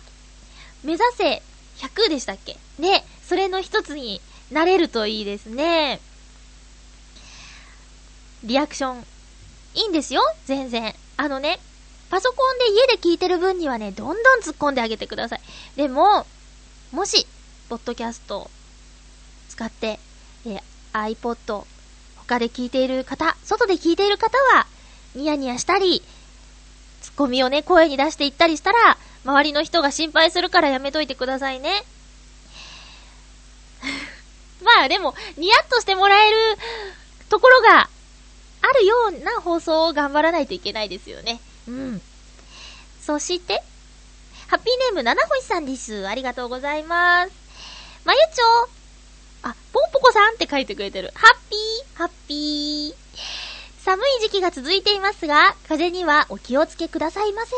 [0.85, 1.43] 目指せ
[1.79, 2.59] 100でしたっけ？
[2.79, 6.01] ね、それの一つになれるといいですね。
[8.45, 8.99] リアクション、
[9.75, 10.95] いいんですよ全然。
[11.17, 11.59] あのね、
[12.13, 15.41] パソコンで家で聞いてる分にはね、どんどん突っ込んであげてください。
[15.77, 16.27] でも、
[16.93, 17.27] もし、
[17.71, 18.51] ポッドキャストを
[19.49, 19.99] 使って、
[20.45, 20.61] え
[20.93, 21.65] iPod、
[22.17, 24.67] 他で聞いている方、外で聞いている方は、
[25.15, 26.03] ニヤニヤしたり、
[27.01, 31.83] ツッコミをね、声に出していったりしたら、周りの人が心配するからやめといてくださいね。
[34.63, 36.59] まあでも、ニヤッとしてもらえる
[37.31, 37.89] ところが
[38.61, 41.41] あるような放送を頑張らないといけないですよね。
[41.69, 42.03] うん。
[43.01, 43.63] そして、
[44.49, 46.07] ハッピーネーム、七星さんです。
[46.07, 47.33] ありがとうございます。
[48.05, 48.69] まゆちょ
[49.43, 51.11] あ、ぽんぽこさんって書いてくれてる。
[51.15, 52.95] ハッピー、ハッピー。
[53.85, 57.53] 寒い時期が続いていますが、風にはお気をつけくださいませ。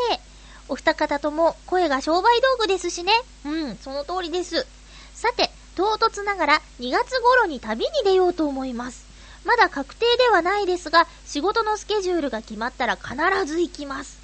[0.69, 3.13] お二方とも声が商売道具ですしね。
[3.45, 4.67] うん、その通りです。
[5.15, 9.04] さて、唐突ながら2月頃に旅に出ようと思います。
[9.45, 13.15] まだ確定ではないですが、仕事のスケジュールが決まったら必
[13.47, 14.19] ず行きます。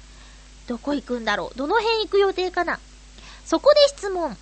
[0.67, 1.57] どこ行くんだろう？
[1.57, 2.79] どの辺行く予定かな？
[3.45, 4.37] そこで質問。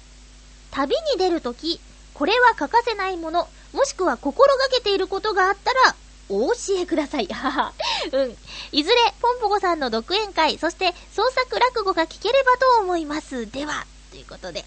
[0.72, 1.80] 旅に出るとき、
[2.14, 5.96] これは欠かせないもの、もしくは心がけていることがあったら、
[6.30, 7.28] お教えください。
[7.28, 7.74] はは。
[8.12, 8.38] うん。
[8.72, 13.50] いずれ、ポンポコさんの独演会、そして創作落語が聞ければと思います。
[13.50, 14.64] では、ということで。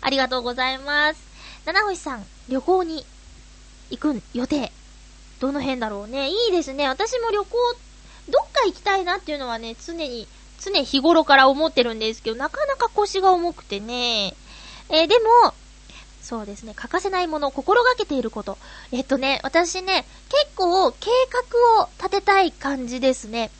[0.00, 1.20] ありがとうございます。
[1.66, 3.04] 七星さん、旅行に
[3.90, 4.72] 行く予定。
[5.40, 6.30] どの辺だろうね。
[6.30, 6.88] いいですね。
[6.88, 7.56] 私も旅行、
[8.28, 10.26] どっか行きたいなっていうのはね、常に、
[10.60, 14.34] 常日頃から思ってるんですけど、なかなか腰が重くてね。
[14.88, 15.54] えー、でも、
[16.22, 18.58] そうですね、欠かせないもの、心がけていること。
[18.90, 21.10] えっとね、私ね、結構計
[21.78, 23.50] 画を立てたい感じですね。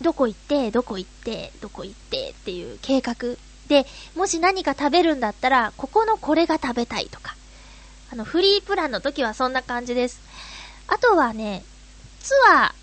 [0.00, 3.36] どこ行って、どこ行って、どこ行ってっていう計画。
[3.68, 7.36] で、もし何か食べるんだったら、ここのこれが食べたいとか。
[8.12, 10.20] あの、フリープランの時はそんな感じです。
[10.86, 11.64] あとはね、
[12.20, 12.74] ツア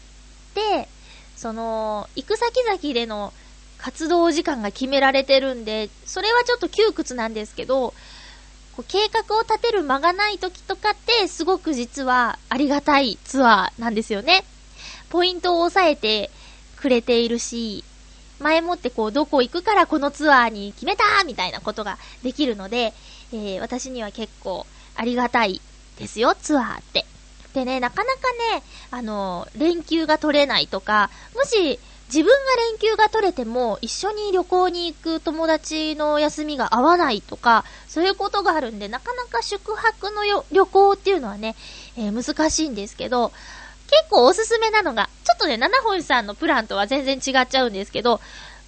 [0.53, 0.89] ーで、
[1.35, 3.33] その、行く先々での
[3.77, 7.93] 活動時間が決められてるんで、それはちょっと窮屈なんですけど、
[8.75, 14.43] こう計画を立てる間がない時とかって、すごく実はありがたいツアーなんですよね。
[15.09, 16.29] ポイントを押さえて
[16.77, 17.83] くれているし、
[18.39, 22.93] 前もってこう、どこ行くからこのツアーに決めたみたいなことができるので、
[23.33, 25.61] えー、私には結構ありがたい
[25.97, 27.05] ですよ、ツアーって。
[27.53, 28.21] でね、なかなか
[28.55, 41.55] ね、あの、連休が取れないとか、もし、自分が連休が取れても、一緒に旅行に行く友達の休みが合わないとか、そういうことがあるんで、なかなか宿泊のよ旅行っていうのはね、
[41.97, 43.31] えー、難しいんですけど、
[43.87, 48.19] 結構おすすめなのが、ちょっとね、七本さんのプランとは全然違っちゃうんですけど、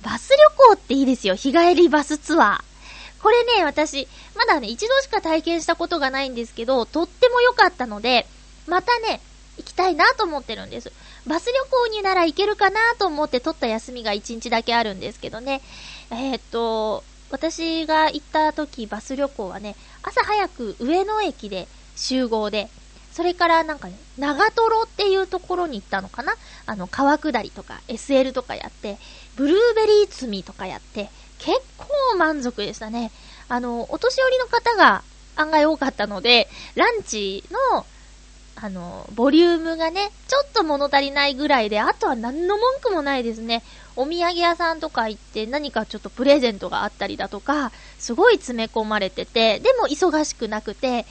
[0.04, 1.36] バス旅行っていいですよ。
[1.36, 2.73] 日帰りバスツアー。
[3.24, 8.28] これね、私、まだね、一度しか体験したことがないんですけど、とっても良かったので、
[8.68, 9.22] またね、
[9.58, 10.92] 行きたいなと思ってるんです。
[11.26, 15.62] バス旅行になら行けるかなと思って取った休みが1日だけあるんですけどね。
[16.12, 22.70] えー、っと、私が行った時バス旅行はね、朝早く上野駅で集合で、
[23.14, 26.34] それからなんかね、長瀞っていうところに行ったのかな
[26.66, 28.98] あの、川下りとか SL とかやって、
[29.36, 31.10] ブルーベリー摘みとかやって、
[31.44, 33.12] 結構満足でしたね。
[33.50, 35.04] あの、お年寄りの方が
[35.36, 37.86] 案外多かったので、ランチの
[38.56, 43.62] あの、ボリュームがね、ちょっと物足りないぐらいで、あとは何の文句もないですね。
[43.96, 51.06] お土産屋さんとか行って何かちょっとプレゼントがあったりだとか、すごい詰め込まれてて、でも忙しくなくて、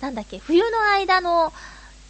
[0.00, 1.52] なんだっけ、冬の間の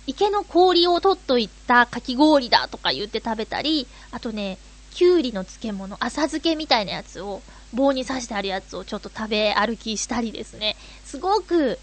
[0.06, 4.58] 池の氷を取っといたかき氷だとか言って食べたり、あとね、
[4.94, 7.42] きゅうりの漬物、浅漬けみたいなやつを、
[7.76, 10.74] 棒に刺してあるやつをちょっと食べ歩きしたりですね。
[11.04, 11.78] すごく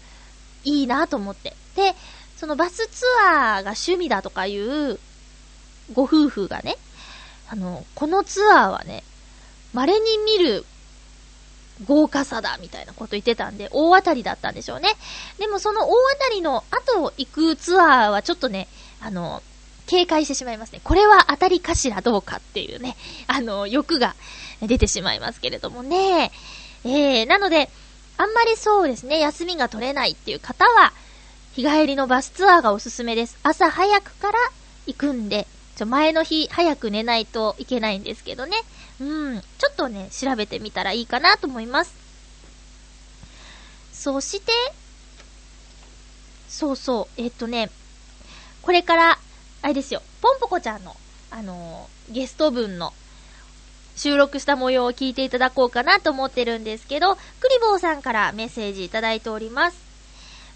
[0.64, 1.54] いいなと思って。
[1.76, 1.94] で、
[2.36, 4.98] そのバスツアーが趣味だとかいう
[5.94, 6.76] ご夫婦がね、
[7.48, 9.02] あの、このツアーはね、
[9.72, 10.66] 稀に見る
[11.86, 14.88] 豪華さだみたいなこと言ってたんで、大当たりだったんでしょうね。
[15.38, 18.68] でもその大当たりの後行くツアーはちょっとね、
[19.00, 19.42] あの、
[19.86, 20.80] 警戒してしまいますね。
[20.82, 24.14] これは当たりかしらどうかっていうね、あの、欲が
[24.66, 26.32] 出てしまいますけれどもね。
[26.84, 27.70] えー、なので、
[28.16, 30.92] あんまりそうですね、休みが取れないっていう方は、
[31.54, 33.38] 日帰りのバスツアーがおすすめです。
[33.42, 34.38] 朝早くから
[34.86, 35.46] 行くんで、
[35.76, 38.56] ちょ、前の日早く寝ないといけないんですけどね。
[39.00, 41.94] うん、ちょっとね、調べてみたらいいかなと思います。
[43.92, 44.52] そして、
[46.48, 47.70] そうそう、えっとね、
[48.62, 49.18] これから、
[49.62, 50.96] あれですよ、ポンポコちゃんの、
[51.30, 52.92] あのー、ゲスト分の
[53.96, 59.76] 収録した模様を聞いていただこうかなと思ってるんですけど、クリボーさんからメッセージいただいております。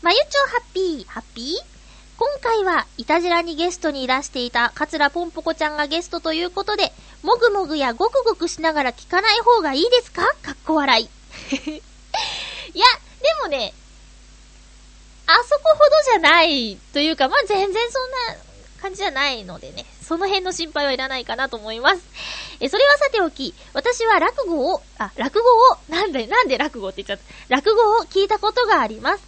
[0.03, 1.79] まゆちょハッピー、ハッピー？
[2.18, 10.22] 今回は、いたじらにゲストにいらしていた、桂ぽんぽこちゃんがゲストということで、もぐもぐやごくごくしながら聞かない方がいいですか？
[10.42, 11.05] かっこ笑い。
[11.07, 11.09] い
[12.79, 12.85] や、
[13.22, 13.72] でもね、
[15.27, 18.42] あそこほどじゃないというか、まあ、全然そんな
[18.83, 22.02] 感じじゃないのでね、その辺の心配はいらないかなと思います。
[22.60, 25.44] え、それはさておき、私は落語を、あ、落語
[25.74, 27.54] を、なんで、なんで落語って言っちゃった。
[27.54, 29.22] 落語を聞いたことがあります。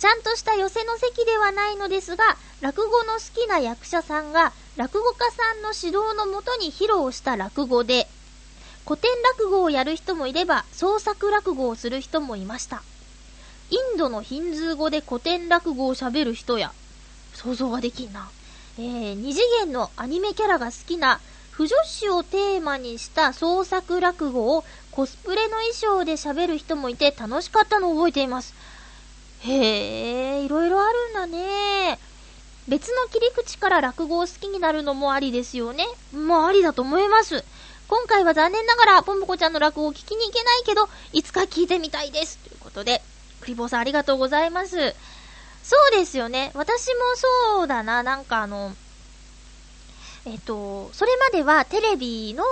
[0.00, 8.08] ちゃんとした寄せの席ではないのですが、落語の好きな役者さんが、落語家さんの指導のもとに披露した落語で、
[8.84, 12.82] 古典落語をやる人もいれば、創作落語をする人もいました。
[13.70, 16.72] インドのヒンズー語で古典落語を喋る人や、
[17.34, 18.28] 想像ができんな。
[18.78, 21.20] えー、二次元のアニメキャラが好きな、
[21.52, 28.54] 不女子をテーマにした創作落語をコスプレの衣装で喋る人もいて楽しかったのを覚えています。
[29.40, 31.98] へえ、いろいろあるんだね。
[32.66, 35.86] 別の切り口から落語を好きになるのもありですよね。
[36.12, 37.44] まあありだと思います。
[37.86, 42.38] 今回は残念ながら、ぽんぽこちゃんの落語を聞きに行けないけど、いつか聞いてみたいです。
[42.38, 43.02] ということで、
[43.40, 44.94] クリボーさんありがとうございます。
[45.64, 46.52] そうですよね。
[46.54, 47.00] 私も
[47.56, 48.02] そうだな。
[48.02, 48.72] なんかあの、
[50.26, 52.44] えっと、それまではテレビの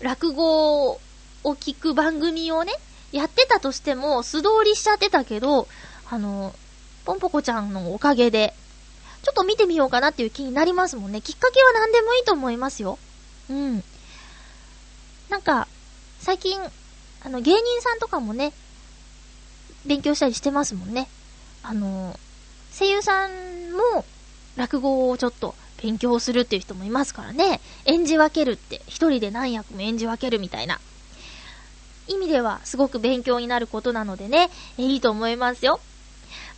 [0.00, 1.00] 落語を
[1.44, 2.72] 聞く番組をね、
[3.10, 5.66] やってたとしても素通りしちゃってたけど、
[6.10, 6.54] あの、
[7.04, 8.54] ぽんぽこちゃんのおかげで、
[9.22, 11.20] ちょっと見てみようかなっていう気になりますもんね。
[11.20, 12.98] きっかけは何でもいいと思いますよ。
[13.50, 13.82] うん。
[15.28, 15.66] なんか、
[16.20, 16.60] 最近、
[17.24, 18.52] あの、芸人さんとかもね、
[19.86, 21.08] 勉強したりしてますもんね。
[21.62, 22.18] あの、
[22.76, 23.30] 声優さん
[23.72, 24.04] も
[24.56, 27.60] 落語をちょっと勉強するっていう人もいますからね。
[27.84, 30.80] 演じ分けるって、一人で何役も演じ分けるみたいな。
[32.08, 35.80] 意味ではすごく勉強になることなのでね、いいと思いますよ。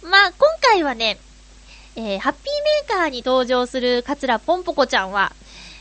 [0.02, 1.18] まあ、今回はね、
[1.96, 5.32] えー、ハッピーメーカーに登場する桂ぽんぽこちゃんは、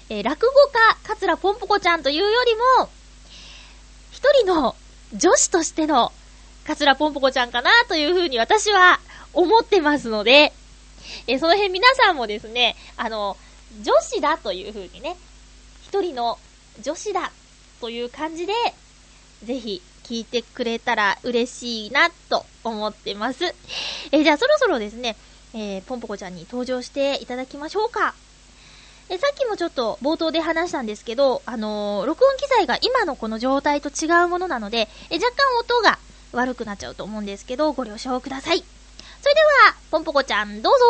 [0.09, 2.89] えー、落語家桂ぽんぽこちゃんというよりも、
[4.11, 4.75] 一人の
[5.13, 6.11] 女子としての
[6.65, 8.99] 桂ぽんぽこちゃんかなというふうに私は
[9.33, 10.53] 思ってますので、
[11.27, 13.37] えー、その辺皆さんもですね、あの、
[13.81, 15.15] 女子だというふうにね、
[15.85, 16.37] 一人の
[16.81, 17.31] 女子だ
[17.81, 18.53] という感じで、
[19.43, 23.43] ぜひ聞いてくれたら嬉しいなと思ってます。
[24.11, 25.15] えー、じゃあそろそろですね、
[25.53, 28.13] えー、ポンポコちゃんに登場していただきましょうか。
[29.09, 35.99] え、さっきもちょっと冒頭で話したんですけど、あのー、録音機材が今のこの状態と違うものなので、え、若干音が
[36.31, 38.63] 悪くなっちゃうと思うんですけど、ご了承ください。
[39.23, 40.83] それでは、ポンポコちゃんどうぞ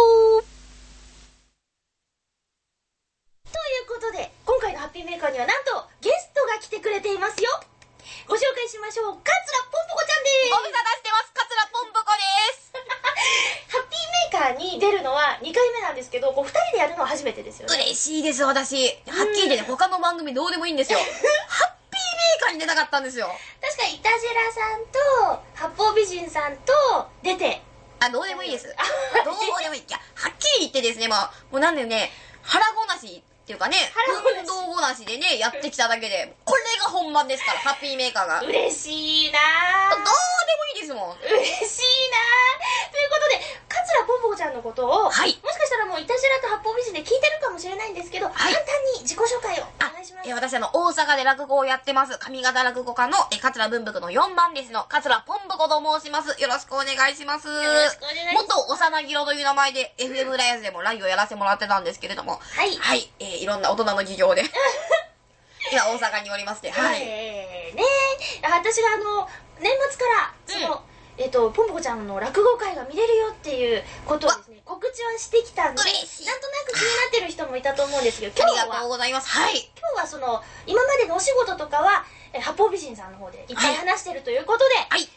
[3.45, 7.61] ということで、今回のハッピーメーカーにはなんとゲストが来てくれていますよ
[8.25, 9.21] ご紹介しましょう。
[9.21, 9.37] 桂
[9.69, 10.49] ぽんぽこちゃんです。
[10.49, 11.29] ご無沙汰してます。
[11.29, 12.25] 桂ぽんぽこで
[12.57, 12.73] す。
[13.69, 17.75] ハッピーメーカーに出るのは2回目なんですけど、こう2人でやるのは初めてですよね。
[17.85, 18.97] 嬉しいです、私。
[19.13, 20.97] はっきり言ってね、他の番組どうでもいいんですよ。
[21.45, 23.29] ハッピーメーカーに出たかったんですよ。
[23.61, 24.99] 確かに、いたじらさんと、
[25.53, 26.73] 八方美人さんと
[27.21, 27.61] 出て。
[28.05, 28.67] あ、どうでもいいです。
[29.23, 29.81] どうでもいい。
[29.81, 32.11] いや、はっきり言ってですね、まあ、もうなんだよね、
[32.41, 33.75] 腹ごなしっていうかね、
[34.39, 38.41] 運動後なしでね、やってきただけで、これが本番ですから、ハッピーメーカーが。
[38.41, 39.39] 嬉しいな
[39.91, 41.17] どうでもいいですもん。
[41.19, 42.23] 嬉しいな
[42.87, 50.29] ということで、桂ぽんぽこちゃんのことを、はい、もしかしたらもういたじらと八方美人で聞いてるかもしれないんですけど、はい、簡単に自己紹介をお願いします。
[50.29, 56.39] え私あの、大阪で落語をやってます、上方落語家の、え、桂文福の4番ですの、桂ぽんぽこと申します。
[56.39, 57.47] よろしくお願いします。
[57.47, 58.47] よろしくお願いします。
[58.47, 62.75] 元幼ぎろという名前で、FM ライズでもライブをやらせてもらってたんですけれども、はい。
[62.77, 64.43] はい、えー、いろんな大人の事情で。
[65.71, 67.01] 今大阪におりまして、はい。
[67.01, 67.83] えー、ね
[68.43, 79.29] 私があの、年末から、その、うんえっと、ぽんぽこちゃんの落語会が見れるよっていうことをですね、告知はしてきたんで、なんとなく気になってる人もいたと思うんですけど、今日は、ありがとうございます。
[79.29, 79.71] はい。
[79.77, 85.07] 今日はその、今までのお仕事とかは、え八方美人さんの方でいっぱい話してるということで、はい。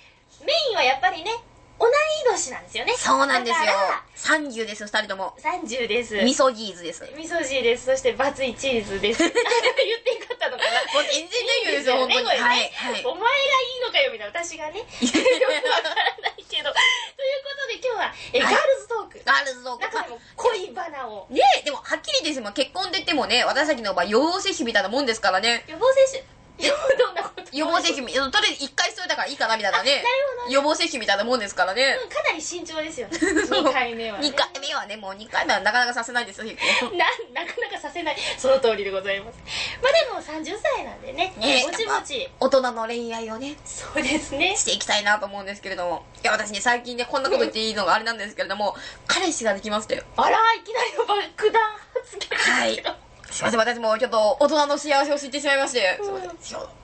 [0.45, 1.33] メインはやっぱりね、
[1.79, 1.91] 同い
[2.33, 2.95] 年なんですよね。
[2.97, 3.73] そうなんですよ。
[4.17, 5.35] 30です、二人とも。
[5.39, 6.17] 30です。
[6.17, 7.05] 味噌ジーズです。
[7.17, 7.87] 味噌ジーです。
[7.87, 9.21] そしてバツイチーズです。
[9.21, 12.27] 言ってよかったのかな もう全然大丈夫ですよ、本当に。
[12.27, 13.05] はい、はい。
[13.05, 14.45] お前がいいのかよ、みたいな。
[14.45, 14.79] 私がね。
[14.81, 16.73] よくわからないけど。
[16.73, 19.23] ということで今日は、え、ガールズトーク。
[19.25, 19.83] ガールズトーク。
[19.83, 21.27] 中でも恋バナを。
[21.29, 25.65] ねえ、でもはっきりですも結婚って言ってもね、私たちの場合予防接種みたいなもんですからね。
[25.69, 30.03] 予防接種どんなこと予防接種、とりあえず一回しといたからいいかなみたいなね。
[30.51, 31.97] 予防接種みたいなもんですからね。
[32.03, 33.17] うん、かなり慎重ですよね。
[33.19, 34.29] 2回目は、ね。
[34.29, 36.97] 2回目はね、もう2回目はなかなかさせないですよ、 結構。
[36.97, 38.17] な、なかなかさせない。
[38.39, 39.39] その通りでございます。
[39.83, 41.33] まあでも30歳なんでね。
[41.37, 42.29] ねぼちぼち。
[42.41, 43.57] 大人の恋愛をね。
[43.65, 44.57] そうですね。
[44.57, 46.05] していきたいなと思うんですけれども。
[46.23, 51.63] いや、私ね、最近ね、こんなこと言っていいのがあれなんですけれども、彼氏ができましてあら、いきなりの爆弾
[51.95, 53.06] 発言はい。
[53.37, 56.33] すいません、私もちょっと大人の幸せを知ってしまいまして、すいません、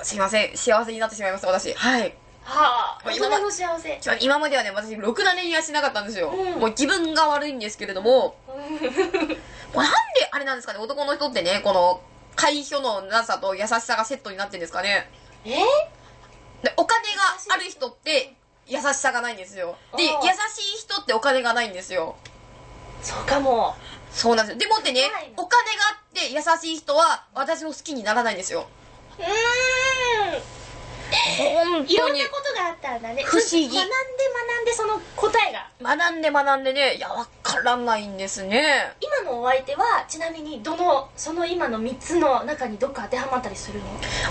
[0.05, 1.73] すいません幸せになってしまいました、私。
[1.73, 2.15] はい。
[2.45, 4.01] はあ、大人の幸せ。
[4.21, 6.29] 今まではね、私、ろくな恋愛しなかったんですよ。
[6.29, 12.03] うん、もう気分が悪いんですけれども、 これなんであれなんですかね、男の人ってね、この、
[12.37, 15.11] 解消のなさと優しさがセットになってんですかね。
[15.47, 15.57] え？
[16.63, 18.35] で、お金がある人って、
[18.67, 19.77] 優しさがないんですよ。
[19.97, 20.15] で、優し
[20.75, 22.17] い人ってお金がないんですよ。
[23.03, 23.75] そうかも。
[24.13, 24.59] そうなんですよ。
[24.61, 28.69] でもってね、お金があって優しい人は私の好きにならないんですよ。
[29.19, 29.25] うー
[30.39, 30.43] ん。
[31.87, 33.23] いろんなことがあったんだね。
[33.25, 33.69] 不思議。
[33.69, 35.69] 学んで学んでその答えが。
[35.83, 38.95] 学んで学んでね、いや、わからないんですね。
[39.01, 43.87] 今のお相手は、ちなみに、どの、その今の3つの中にどっか当てはまったりするの？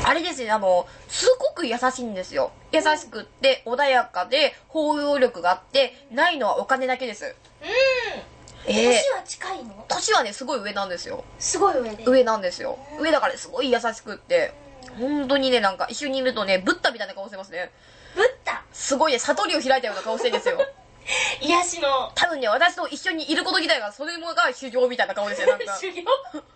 [0.05, 2.51] あれですね、あの、すごく優しいんですよ。
[2.71, 7.35] 優しくって、穏やかで、包容力があって、ないのはお金だけです。
[7.61, 7.71] うん。
[8.67, 9.85] ええ年は近いの？
[9.87, 11.23] 年はね、すごい上なんですよ。
[11.39, 12.03] すごい上で。
[12.05, 12.77] 上なんですよ。
[12.99, 14.53] 上だからすごい優しくって、
[14.99, 17.71] 本当にね、なんか一緒にいるとね、ブッダみたいな顔してますね。
[18.15, 18.61] ブッダ？
[18.71, 20.59] すごいね、悟りを開いたような顔してるんですよ。
[21.41, 25.75] 癒しの多分ね、私と一緒にいること自体が、それもが修行みたいな顔ですよ、なんか。
[25.79, 25.95] 修行？
[25.95, 26.11] でも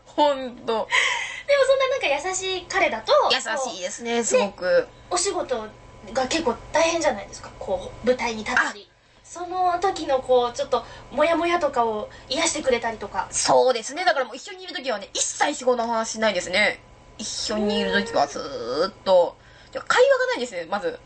[0.05, 0.87] ほんと。
[1.67, 4.65] そんななんか優しい彼だと優こしいですね、すごく。
[4.65, 5.67] うお仕事
[6.13, 7.49] が結構大変じゃないですか？
[7.57, 8.84] こう舞台に立ったり
[9.35, 14.05] その時のこうちょっとモヤモヤとかを癒してくれたりとかそうですね。
[14.05, 16.79] だからもう一緒にいるときはね、一切仕事の話しないですね。
[17.17, 19.35] 一緒にいるときはずーっと。
[19.73, 19.85] 会話
[20.19, 20.97] がないですね、まず。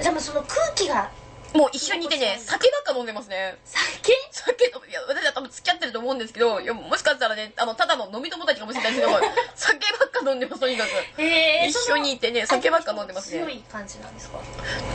[0.00, 1.10] じゃあもうその空気が
[1.56, 3.58] もう一緒にいてね、酒ばっか飲んでますね。
[3.64, 4.12] 酒？
[4.30, 9.18] 酒飲むいや、私は多分付き合ってると思うんですけど、いや、もしかしたらね、あの、ただの飲み友達かもしれないですけど、
[9.54, 10.90] 酒ばっか飲んでます、とにかく。
[11.22, 13.38] えー、一緒にいてね、酒ばっか飲んでますね。
[13.38, 14.38] 強い感じなんですか？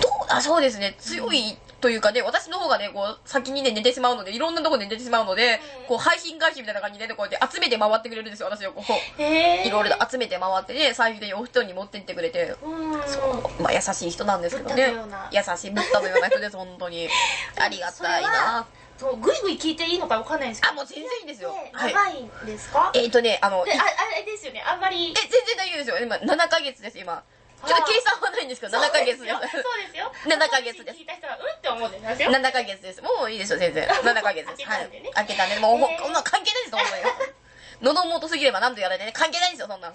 [0.01, 0.95] どうあ、そうですね。
[0.99, 9.21] 強いというかね、私の方がね、こう、先にね、寝てしまうので、いろんなとこで寝てしまうので、うんこう、配信会費みたいな感じでね、こうやって集めて回ってくれるんですよ、私をこう。
[9.21, 13.19] えー、いろいろ集めて回ってね、最終的にお布団に持ってってくれて、うんそ
[13.59, 14.93] う、まあ優しい人なんですけどね。
[15.31, 17.09] 優しいブッダのような人です、本当に。
[17.57, 18.67] ありがたいな。
[18.97, 21.51] そうぐいぐい聞いていいのかわかんないんですけどあ、もう全然いいんですよ。
[21.51, 21.93] ではい。
[21.93, 25.99] 長いんですか、えっ、とね、あの、いでああれですよねあんまりえ、全然大丈夫ですよ。
[25.99, 27.23] 今、7ヶ月です、今。
[27.67, 29.25] ちょっと計算はないんですけど、7ヶ月です。
[29.25, 29.41] そう
[29.83, 33.01] ですよ 7ヶ月です聞いた人はうんって思うんですよ7ヶ月です。
[33.01, 33.87] もういいですよ、全然。
[34.03, 34.69] 7ヶ月です。
[34.69, 37.33] はい開けたんでもう、えーこんな関係ないですよ、本当に。
[37.81, 39.93] 喉元すぎれば何とやられてね、関係ないんですよ、そんな。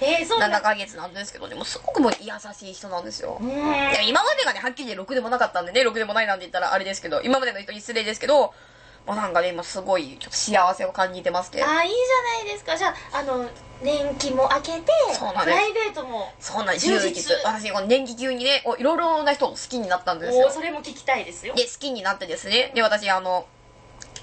[0.00, 3.38] えー、そうなん7ヶ月なんですけどね、もうすごくもう優しい人なんですよ。
[3.40, 8.54] 今までがね、はっきり言ってろくでもなかったんでね、ろくでもないなんて言ったらあれですけど、今までの人に失礼ですけど、
[9.06, 11.62] もうなんかね、今すごい、ちょっと幸せを感じてますね。
[11.62, 13.48] あーいいじゃないですかじゃああの
[13.82, 17.36] 年季も明けてプライベートもそんな充実充実。
[17.44, 20.50] 私、この年季級にね、おいろいろな人を好きになったんですよ。
[20.50, 23.46] それも聞きたいですよで、好きになってですね、で、私、あの、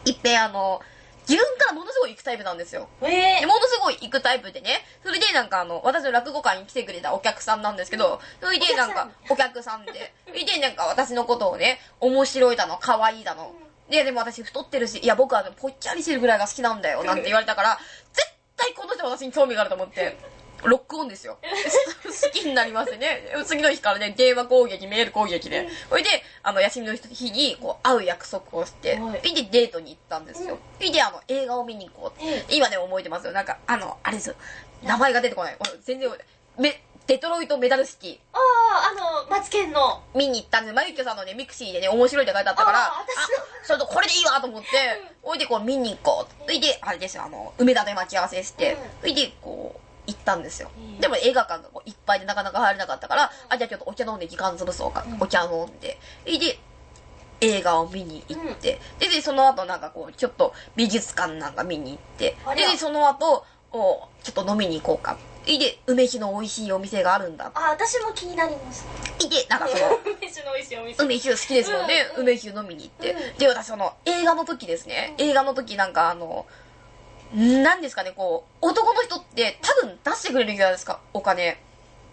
[0.05, 0.81] いっぺんあの、
[1.27, 2.87] 自分からものすごい行くタイプなんですよ。
[3.03, 13.53] えで、ものすごい行くタイプでね、それでなんかあの、私の落語会に来てくれたお客さんなんですけど、それでなんか、お客さんで、それでなんか私のことをね、面白いだの、可愛いだの。
[13.89, 17.79] で、でも私太ってるし、いや僕はぽっちゃりしてるぐらいが好きなんだよ、なんて言われたから、
[18.13, 20.17] 絶対この人私に興味があると思って、
[20.63, 21.37] ロックオンですよ。
[22.03, 23.33] 好きになりますね。
[23.45, 25.69] 次の日からね、電話攻撃、メール攻撃で。
[25.89, 26.09] それで、
[26.43, 30.57] あの、休みの日に、こう、会う約束をして、はいそれでデートに行ったんですよ。
[30.77, 32.45] それで、あの、映画を見に行こうって。
[32.49, 33.31] え今でも覚えてますよ。
[33.31, 34.35] なんか、あの、あれですよ。
[34.83, 35.57] 名前が出てこない。
[35.83, 36.09] 全然
[36.57, 38.19] め、デトロイトメタルシティ。
[38.33, 40.75] あああのマツケンの見に行ったんです。
[40.75, 44.67] マユキョさんのね、 mixi でね、面白いって書いてあったから、あー私のそれとこれでいいわと思って、
[45.23, 46.43] おいでこう見に行こう。
[46.43, 50.69] それで、あれですよ、あの、梅田で待ち合わせして、うんそれで、こう、行ったんですよ。
[50.77, 55.03] うんでも映画館がこういっぱいでなかなか入れなかったから、あ、じゃあちょっとお茶飲んで時間潰そうか。
[55.07, 55.97] うんお茶飲んで。
[56.25, 56.59] それで、
[57.41, 65.17] 映画を見に行って、で、で、その後なんかこう、ちょっと美術館なんか見に行ってで、でその後、おちょっと飲みに行こうか。
[65.49, 67.51] で、で梅酒の美味しいお店があるんだ。
[67.55, 68.85] あ私も気になります。
[69.17, 71.03] で、なんかその、 梅酒の美味しいお店。
[71.03, 75.25] 梅酒好きですもんね、うん梅酒飲みに行って、うんで私その映画の時ですね、うん。
[75.25, 76.45] 映画の時なんかあの
[77.33, 81.59] なんですかねこう男の人って多分出してくれるじゃないですかお金。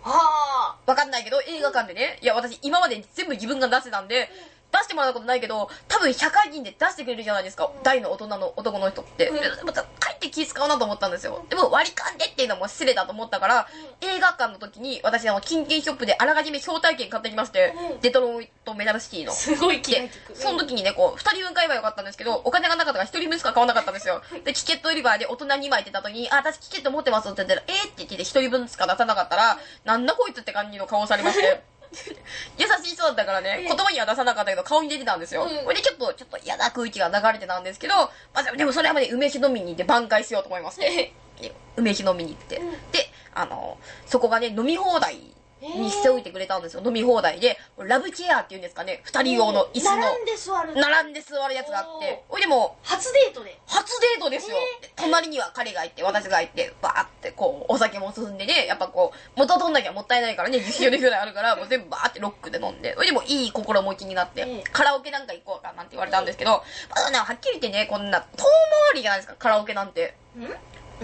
[0.05, 2.19] あわかんないけど映画館でね。
[2.23, 4.31] いや私今まで全部自分が出してたんで
[4.73, 7.83] 出してもらったことないけど多分社会人で出してくれるじゃないですか、うん。
[7.83, 9.31] 大の大人の男の人って、
[9.65, 11.45] また帰って気使うなと思ったんですよ。
[11.49, 13.69] でも割り勘でっていうのも失礼だと思ったから、
[14.01, 18.01] 映画館の時に私あの金券ショップであらかじめ招待券買ってきまして、うん。
[18.01, 19.33] デトロイトメダルシティの。
[19.33, 24.23] あすごい気が利でく、その時にね、こう、二人分買えばよかったんですけど、お金がなかったから一人分しか買わなかったんですよ。
[24.45, 31.76] で、チケット売り場で大人2枚ってた時に、あ、私チケット持ってますって言ったら、えーって言って一人分しか出さなかったら、なんだこいつって感じの顔をされまして。
[32.59, 35.45] 優しい人だったからね、言葉には出さなかったけど、顔に出てたんですよ。
[35.45, 42.57] うんこれでちょっと、ちょっと嫌な空気が流れてたんですけど、まあ、でもそれはね、梅酒飲みに行って挽回しようと思いまして、で梅酒飲みに行って。
[42.57, 46.83] うんで、あの、そこがね、飲み放題にしておいてくれたんですよ。
[46.85, 49.97] 飲み放題で、ラブチェアっていうんですかね、二人用の椅子の。
[49.97, 50.75] 並んで座る。
[50.75, 53.51] 並んで座るやつがあって、ほいでも初デートで。
[53.51, 54.57] う、初デートですよ。
[54.81, 70.15] で隣には彼がいて、私がいて、バーってこう、お酒も進んでね、やっぱこう、元取んなきゃもったいないからね、10種類ぐらいあるから、もう全部バーってロックで飲んで、ほいでもいい心持ちになって、ええカラオケなんか行こうかなんて言われたんですけど、まだね、はっきり言ってね、こんな、遠回りじゃないですか、カラオケなんて。
[70.37, 70.45] うん。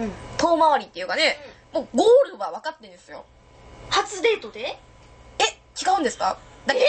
[0.04, 0.12] うん。
[0.36, 1.38] 遠回りっていうかね、
[1.72, 3.24] もうゴールは分かってんですよ。
[3.92, 4.60] 初デートで？
[5.38, 5.44] え、
[5.80, 6.36] 違うんですか？
[6.66, 6.84] だって、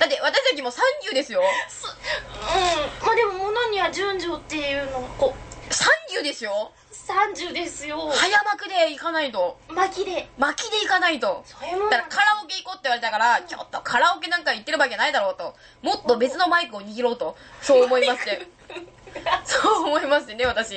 [0.00, 1.42] だって私たちも30ですよ。
[1.68, 5.70] すうんまあでも物には順序っていうのがこう
[6.18, 6.72] 30ですよ。
[6.92, 15.54] 30ですよ早幕で行かないと巻きで巻きで行かないとそういうもんだからカラオケ行こうって言われたから、ちょっとカラオケなんか行ってるわけないだろうと。
[15.82, 17.36] もっと別のマイクを握ろうと。
[17.60, 18.46] そう思いまして。
[19.44, 20.76] そう思いましてね、私。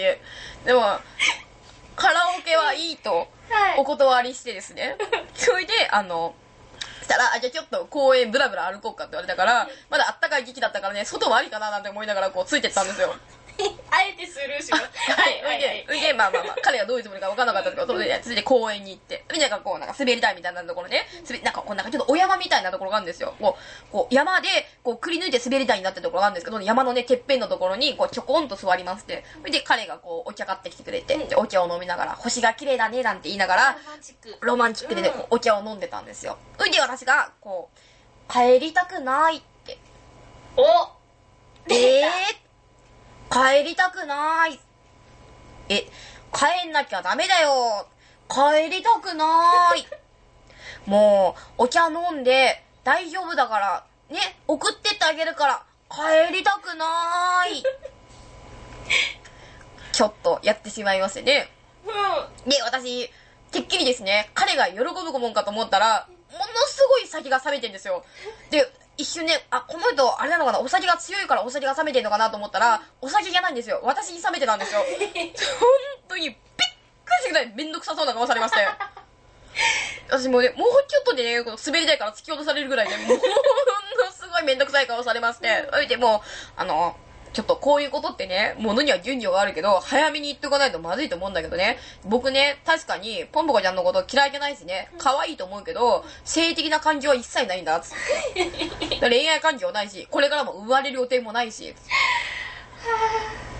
[0.65, 0.99] でも、
[1.95, 4.97] カラオケはいいとはいお断りしてですね。
[5.35, 6.33] それで、あの、
[7.01, 13.15] したら、あ、じゃあちょっと公園ブラブラ歩こうかって言われたから、まだあったかい時期だったからね、外もありかななんて思いながらこうついてったんですよ。
[13.89, 14.83] あえてスルーします。
[15.11, 23.33] はい、それで、それで、まあまあまあ、彼がどういうつもりか分からなかったんですけど、それで、続いて公園に行って、みんながこう、なんか滑り台みたいなところね、滑り、なんかこう、なんかちょっとお山みたいなところがあるんですよ。
[23.39, 23.57] こ
[23.89, 24.47] う、こう、山で、
[24.83, 36.37] こう、くり抜いて滑り台になってるところがあるんですけど、山のね、てっぺんのところに、こう、ちょこんと座りまして、それで、彼がこう、お茶買ってきてくれて、で、お茶を飲みながら、星が綺麗だね、なんて言いながら、ロマンチックロマンチックでね、お茶を飲んでたんですよ。
[36.57, 39.77] それで、私が、こう、帰りたくないって。
[40.57, 40.89] お
[41.67, 42.44] ええー、
[43.35, 44.57] 帰りたくない。
[45.67, 45.85] え、
[46.31, 47.85] 帰んなきゃダメだよ。
[48.29, 49.85] 帰りたくない。
[50.85, 57.61] もう、お茶飲んで大丈夫だから、ね、送ってってあげるから、帰りたくない。
[59.91, 61.49] ちょっとやってしまいましてね。
[61.83, 63.09] うんで、私、
[63.51, 68.05] てっきりですね、彼が喜ぶもんかと思ったら、ものすごい先が冷めてんですよ。
[68.49, 73.81] で、一瞬ね、あ、この人、あれなのかな、お酒が強いからお酒が冷めてるのかなと思ったら、お酒じゃないんですよ。
[73.83, 74.79] 私に冷めてたんですよ。
[74.79, 75.69] 本
[76.09, 78.67] 当に、びっくりしてくらいめんどくさそうな顔されまして。
[80.07, 83.21] 私もうね、もうちょっとでね、この滑り台から突き落とされるぐらいね、もう、もの
[84.11, 86.19] すごいめんどくさい顔されまして、それでもう、
[86.55, 86.95] あの、
[87.35, 91.77] ちょっとこういうことってね、ものには順序があるけど、早めに言っておかないとまずいと思うんだけどね。
[92.05, 97.97] 僕ね、確かに、ポンポコちゃんのこと嫌いじゃないしね、可愛いと思うけど、性的な感情は一切ないんだ、つっ
[98.33, 98.99] て。
[99.03, 101.75] 恋愛感情ないし、これからも生まれる予定もないし、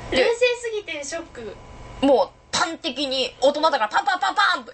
[0.09, 1.55] 冷静すぎてショック。
[1.99, 4.73] もう端的に大人だからパンパンパンパンと、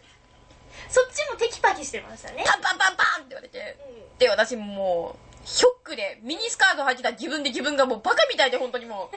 [0.89, 2.43] そっちもテキパキしてましたね。
[2.45, 3.77] パンパンパンパンって言われて、
[4.13, 4.17] うん。
[4.19, 9.15] で、私もう、ショックで、ミニスカート履いてた自分で自分がもうバカみたいで、本当にもう。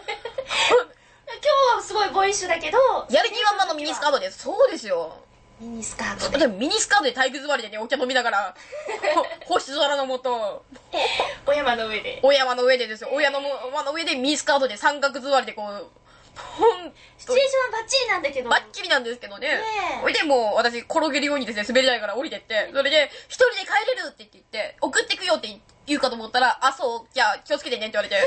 [1.26, 1.40] 今
[1.72, 2.78] 日はすごいボーイッシュだけど
[3.10, 4.38] やる気満々のミニスカートです。
[4.38, 5.24] そうですよ。
[5.60, 8.54] ミニスカートでミニスカートで体育座りでね、お茶飲みながら、
[9.46, 10.64] ほ星空のもと、
[11.46, 15.90] お山の上でお山の上でですよ、お山の山の上でミニスカートで三角座りでこう、
[16.36, 19.60] ほんシチュエーションはバッチリなんだけどバッチリなんですけどね。
[20.00, 25.60] それでもう私転げるようにですね、滑り台から降りてって、それで、一人で帰れるって言って、送ってくよって言
[25.92, 28.16] うかと思ったら、あ、そう、じゃあ気をつけてねって言われて、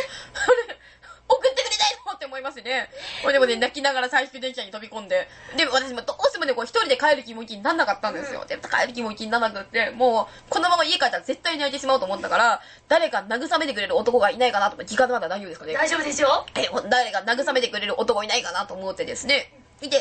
[1.28, 2.90] 送ってくれないのって思いますね。
[3.22, 5.28] これでもね、泣きながら最終電車に飛び込んで、
[5.58, 8.46] で、私もどうしてもね、こう一人で帰る気持ちになんなかったんですよ。
[8.46, 15.74] で、帰る気持ちにならなくって、もう、このまま家帰ったら絶対に泣いてしまうと思ったから、誰か慰めてくれる男がいないかなと思って、時間まだ大丈夫ですかね。
[15.74, 19.52] 大丈夫ですよえ、誰か慰めてくれる男いないかなと思ってですね。
[19.82, 20.00] で、ちょ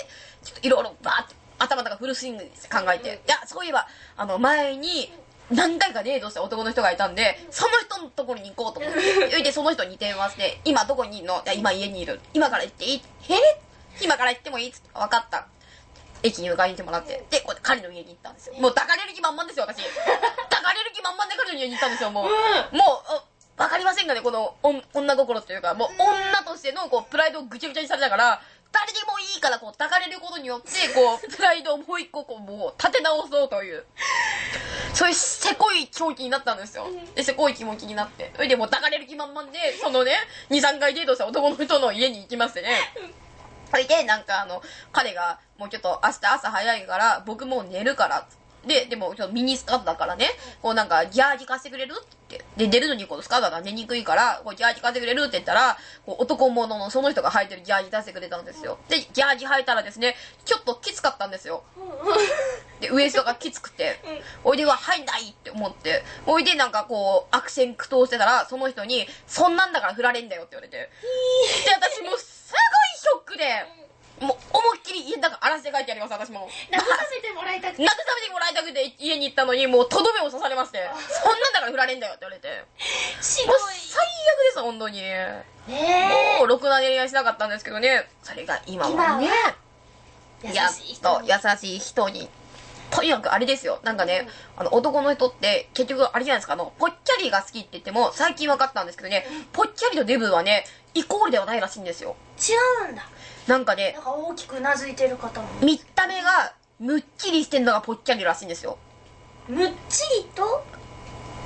[0.57, 3.87] っといろいろバーって頭の中フルスイングで考えて、いや、そういえば、
[4.17, 5.13] あの、前に、
[5.51, 11.35] 何回かデートした男の人がいたんで、その人のところに行こうと思って、それでその人に電話して、今どこにいるの？
[11.45, 12.21] いや、今家にいる。
[12.35, 13.03] 今から行っていい？
[13.29, 13.35] え？
[14.03, 14.73] 今から行ってもいい？
[14.73, 15.47] つって、分かった。
[16.23, 17.25] 駅に迎えに行ってもらって。
[17.31, 18.55] で、こう彼の家に行ったんですよ。
[18.61, 19.85] もう抱かれる気満々ですよ、私。
[19.85, 22.27] 抱かれる気満々で彼の家に行ったんですよ、もう。
[22.27, 23.23] うもう、
[23.59, 24.55] あわかりませんがね、この
[24.93, 28.43] 女心というか、もう女としてのこうプライドをぐちゃぐちゃにされたから、
[28.73, 33.87] 誰でもいいからこう抱かれることによって、こう、 プライドをもう一個こう、もう立て直そうという。
[34.97, 36.87] そういうせこい気持ちになったんですよ。
[37.15, 38.33] で、せこい気持ちになって。
[38.35, 40.13] それでもう抱かれる気満々で、そのね、
[40.49, 42.71] 2、3回デートした男の人の家に行きましてね。
[43.71, 48.27] それで、なんかあの、彼が、もうちょっと明日朝早いから、僕もう寝るから、
[48.67, 50.29] で、でも、ミニスカートだからね、
[50.61, 52.45] こうなんか、ジャージ貸してくれるって。
[52.57, 58.79] で、出るのにこのスカートだから寝にくいから、こうジャージ貸してくれるって言ったら、こう男物のその人が履いてるジャージ出してくれたんですよ。
[58.89, 61.63] で、ジャージ履いたらですね、ちょっときつかったんですよ。
[62.81, 64.01] で、ウエストがきつくて、
[64.43, 70.77] おいでは入んないって思って、おいでなんかこう、悪戦苦闘してたら、その人に、そんなんだから振られんだよって言われて。
[70.77, 70.91] で、
[71.75, 73.86] 私もうすごいショックで、
[74.21, 76.49] もう思いっきり家の中荒らして帰ってやります、私も。
[76.71, 82.65] 慰めてもらいたくて慰めてもらいたくて家に行ったのに、もうとどめを刺されまして、そんなんだから振られんだよって言われて。
[83.21, 85.01] しもう最悪です、本当に。
[85.01, 88.09] ねえもう、ろくな恋愛しなかったんですけどね。
[88.23, 89.29] それが今はね、
[90.43, 92.29] 優やっしい人とに優しい人に。
[92.91, 93.81] とにかくあれですよ。
[93.83, 100.65] なんかね、あの、男の人って、結局、あれじゃないですか、あの、ぽっちゃりが好きって言っても、最近分かったんですけどね、ぽっちゃりとデブはね、
[100.95, 102.17] イコールではないらしいんですよ。
[102.39, 103.09] 違うんだ
[103.47, 108.79] なんかねなん、か大きくうなずいてる方も見た目が、むっちりしてんのがぽっちゃりらしいんですよ。
[109.49, 110.65] むっちりと？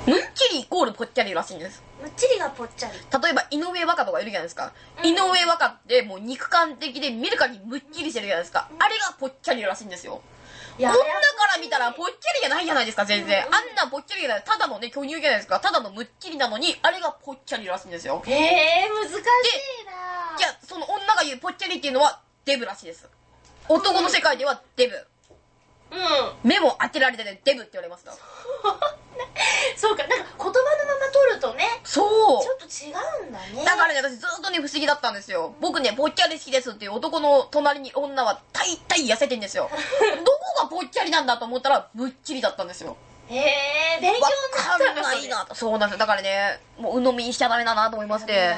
[0.07, 1.83] むっきりイコールぽっちゃりらしいんです。
[2.01, 2.93] むっちりがぽっちゃり。
[2.97, 4.73] 例えば、井上和歌とかいるじゃないですか。
[5.03, 8.67] うん井上和歌ってもう肉感的で見るからにむっきりしてるじゃないですか。
[8.79, 10.21] あれがぽっちゃりらしいんですよ。
[10.89, 13.43] い女から見たらぽっちゃりじゃないじゃないですか、全然。
[13.45, 14.43] あんなぽっちゃりじゃない。
[14.43, 15.59] ただのね、巨乳じゃないですか。
[15.59, 18.21] ただのむっきりなのに、あれがぽっちゃりらしいんですよ。
[18.25, 19.15] へえ、難しい
[19.85, 23.07] ないや、その女が言うぽっちゃりっていうのはデブらしいです。
[23.67, 25.07] 男の世界ではデブ。
[25.91, 26.49] うん。
[26.49, 28.17] 目も当てられてね、デブって言われますから。
[29.75, 33.65] そうか、なんか言葉のまま取るとね、そうちょっと違うんだね。
[33.65, 35.55] だからね、私ずっとね、不思議だったんですよ。
[35.59, 39.69] 僕ね、ぽっちゃり好きですっていう男の隣に女は大体痩せてんですよ。
[40.23, 42.95] どこがぽっちゃりなんだと思ったら、むっきりだったんですよ。
[43.35, 44.29] へえ、勉強にわ
[44.77, 45.55] なったないなと。
[45.55, 45.99] そうなんですよ。
[45.99, 48.55] だからね、もう鵜呑みにしちゃダメだなと思いまして。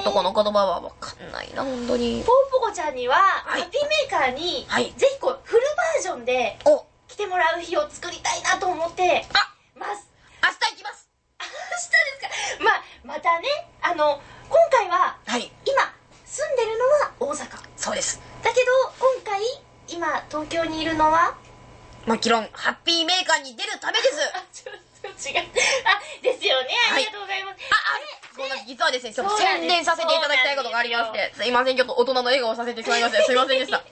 [0.00, 2.22] 男の言葉はわかんないな、本当に。
[2.24, 10.08] ポンポコちゃんには、はいハッピーメーカーに、はいぜひこう、フルバージョンでお、来てもらう日を作りたいなと思ってあます。
[10.42, 11.08] 明日行きます
[11.40, 13.48] 明日ですかまあ、またね、
[13.82, 15.92] あの、今回は、はい、今、
[16.24, 17.58] 住んでるのは大阪。
[17.76, 18.20] そうです。
[18.42, 19.40] だけど、今回、
[19.88, 21.34] 今、東京にいるのは、
[22.06, 24.20] もちろん、ハッピーメーカーに出るためです。
[24.36, 25.46] あ、ちょっと違う。
[25.84, 26.68] あ、ですよね。
[26.92, 27.56] ありがとうございます。
[27.70, 28.68] あ、あ、そうなんです。
[28.68, 33.82] 実はですね、ちょっと宣伝させていただきたいことがありまして、すいません、ちょっと大人の笑顔をさせてしまいまして、すいませんでした。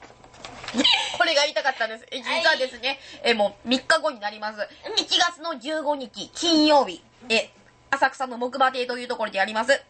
[1.18, 2.06] これが言いたかったんです。
[2.10, 4.58] え実はですね、えもう3日後になります。
[4.58, 7.50] 1月の15日金曜日、え、
[7.90, 9.82] 浅草の木馬亭というところでやります。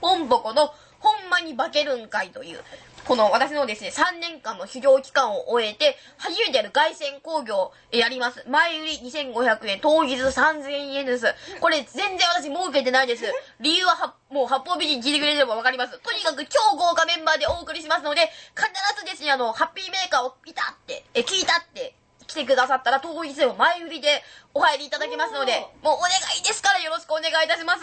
[0.00, 0.74] ポンポコの
[1.04, 2.60] ほんまに化けるんかいという、
[3.04, 8.42] この私のですね、3年間の修行期間を終えて、初めてやる凱旋工業をやります。
[8.48, 11.26] 前売り2500円、当日3000円です。
[11.60, 13.24] これ全然私儲けてないです。
[13.60, 15.98] 理由ははもう八方美人聞いてくれればわかります。
[16.00, 18.66] とにかく超豪華メンバーでお送りしますので、必
[18.98, 21.94] ずですね、あの、ハッピーメーカーを見たって、え、聞いたって、
[22.26, 24.22] 来てくださったら当日でも前売りで
[24.54, 27.82] お入りいただきますので、もうお願いですからよろしくお願いいたします。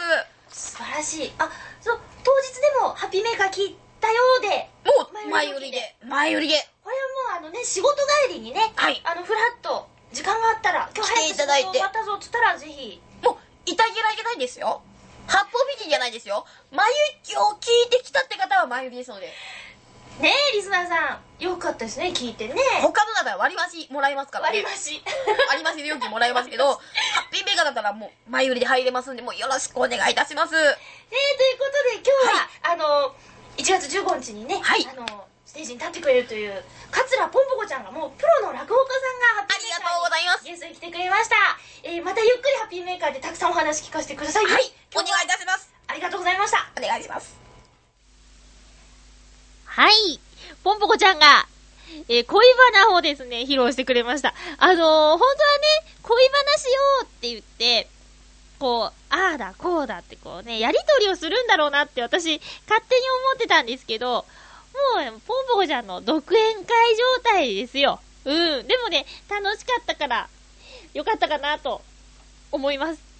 [0.51, 1.31] 素晴らしい。
[1.37, 1.49] あ、
[1.79, 6.55] そう、当日でもハッピーメーカー聞いたようで、もう前売りで、前売りで。
[6.83, 6.95] これ
[7.35, 7.95] はもうあのね、仕事
[8.27, 13.35] 帰りにね、はいあの、フラッと、時間があったら、今日早く来ていただいて仕事終わったぞって言ったら、ぜひ、もう、
[13.65, 14.81] いたげられないですよ。
[15.27, 16.45] 八方美人じゃないですよ。
[16.71, 16.91] 眉
[17.23, 19.31] 毛を聞いてきたって方は前売りですので。
[20.19, 22.53] ねえ、リスナーさん、よかったですね、聞いてね。
[22.81, 24.61] 他のだったら割り増しもらえますからね。
[24.63, 25.03] 割り増し。
[25.49, 26.79] 割り増し料金もらえますけど、
[27.31, 30.51] ハッピーメーカーだったらもう前売りで入れますんで、もうよろしくお願いいたします。
[30.51, 30.75] えー、という
[31.55, 33.15] ことで、今日は、あの、
[33.55, 35.07] 1月15日にね、はいあの、
[35.47, 36.61] ステージに立ってくれるという、
[36.91, 41.35] 桂ぽんぽこちゃんが、もうプロの落語家さんがハッピーメーカーにありがとうございますゲストに来てくれました。
[41.83, 44.45] えー、またゆっくりハッピーメーカーでたくさんお話聞かせてください。
[44.45, 45.71] はい、お願いいたします。
[45.87, 46.67] ありがとうございました。
[46.75, 47.39] お願いします。
[49.71, 50.19] はい。
[50.63, 51.47] ポンポコちゃんが、
[52.07, 54.33] えー恋バナをですね、披露してくれました。
[54.57, 55.27] あのー、本当はね、
[56.01, 56.71] 恋バナしよ
[57.01, 57.87] うって言って、
[58.59, 62.39] こう、ああだ、こうだってこうね、やりとりをするんだろうなって私、
[62.69, 64.25] 勝手に思ってたんですけど、
[64.95, 66.65] もう、ポンポコちゃんの独演会
[66.95, 67.99] 状態ですよ。
[68.25, 68.67] うん。
[68.67, 70.29] でもね、楽しかったから、
[70.93, 71.81] よかったかなと、
[72.51, 73.10] 思います。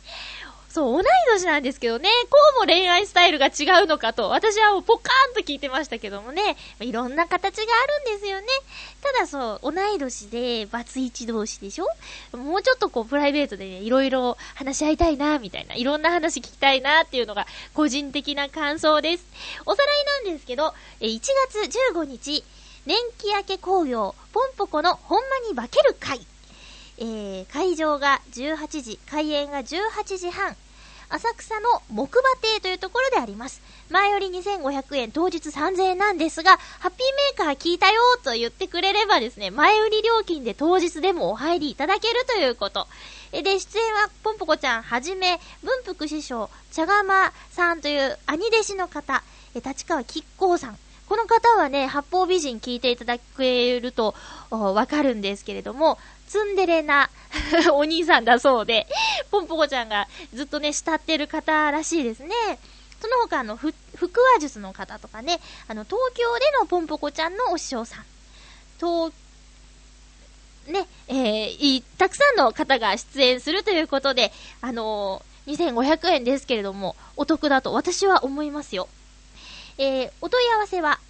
[0.74, 1.04] そう、同い
[1.34, 8.48] 年なんですけどね、こうも恋愛スタイルが違うのかと、私はもうポカーンと聞いてましたけどもね、いろんな形があるんですよね。
[9.02, 11.88] ただそう、同い年で、バツイチ同士でしょ？
[12.38, 19.26] もうちょっとこう、プライベートでね、いろいろ話し合いたいな、みたいな、いろんな話聞きたいな、っていうのが、個人的な感想です。
[19.66, 19.92] おさら
[20.22, 21.20] いなんですけど、1
[21.50, 21.60] 月
[21.94, 22.46] 15日、
[22.86, 26.26] 年季明け工業、ポンポコのほんまに化ける会。
[27.04, 30.56] えー、会場が18時、開演が18時半。
[31.10, 33.60] 浅草の木馬亭というところであります。
[33.90, 42.88] 前より2500円、当日3000円なんですが、ハッピーメーカー聞いたよと言ってくれればですね、前売り料金で当日でもお入りいただけるということ。
[43.32, 49.24] で、出演はポンポコちゃんはじめ、文福師匠、茶釜さんという兄弟子の方、
[49.56, 50.78] 立川吉光さん。
[51.10, 54.16] この方はね、八方美人聞いていただけると
[54.50, 55.98] わかるんですけれども、
[56.32, 57.10] ツンデレな
[57.74, 58.88] お兄さんだそうで、
[59.32, 62.34] ポンポコちゃんがずっとね、慕ってる方らしいですね。
[63.02, 68.06] その他、あの、ふ、腹話術の方とかね、あの、東京でのポンポコちゃんのお師匠さん。
[68.80, 69.12] と、
[70.68, 75.32] ね、えーたくさんの方が出演するということで、あのー
[75.74, 78.88] 2500円ですけれども、お得だと私は思いますよ。
[79.78, 81.02] えーお問い合わせは、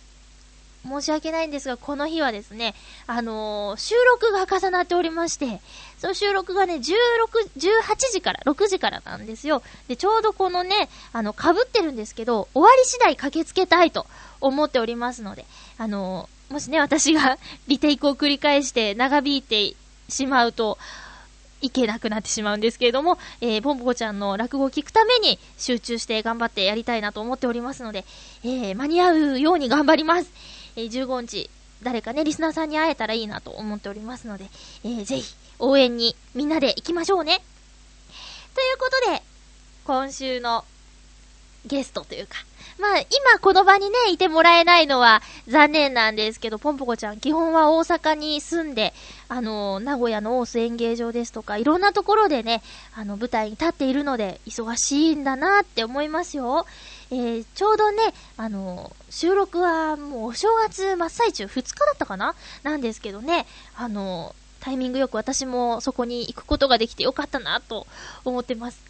[0.88, 2.74] 申し訳ないんですが、この日はですね、
[3.06, 5.60] あのー、収録が重なっておりまして、
[5.98, 6.82] その収録がね、16、
[7.56, 9.62] 18時から、6時からなんですよ。
[9.88, 14.06] で、ちょうどこのね、あの、被ってるんですけど、終わり次第駆けつけたいと
[14.40, 15.46] 思っておりますので、
[15.78, 19.74] あのー、もしね、私が リテイクを繰り返して長引いて
[20.08, 20.78] しまうと、
[21.62, 28.04] いけなくなってしまうんですけれども、えー、ポンポコちゃんの落語を聞くために集中して頑張ってやりたいなと思っておりますので、
[28.44, 30.30] えー、間に合うように頑張ります。
[30.76, 31.50] えー、15日、
[31.82, 34.46] 誰かね、リスナーさんに会えたらいいなと思っておりますので、
[34.84, 37.42] えー、ぜひ、応援にみんなで行きましょうね。
[38.54, 39.22] ということで、
[39.84, 40.64] 今週の
[41.66, 42.36] ゲストというか、
[42.78, 48.92] まあ、今この場にね、いてもらえないのは残念なんですけど、ポンポコちゃん、基本は大阪に住んで、
[49.28, 52.62] あの、名古屋の大須演芸場ですとか、いろんなところでね、
[52.94, 56.66] あの、舞台に立っているので、忙しいんだなって思いますよ。
[57.10, 62.34] えー、ちょうどね、あの、収録はもうお正月真っ最中、2日だったかな？
[62.64, 63.46] なんですけどね、
[63.76, 67.86] あの、タイミングよく私もそこに行くことができてよかったなと
[68.24, 68.82] 思ってます。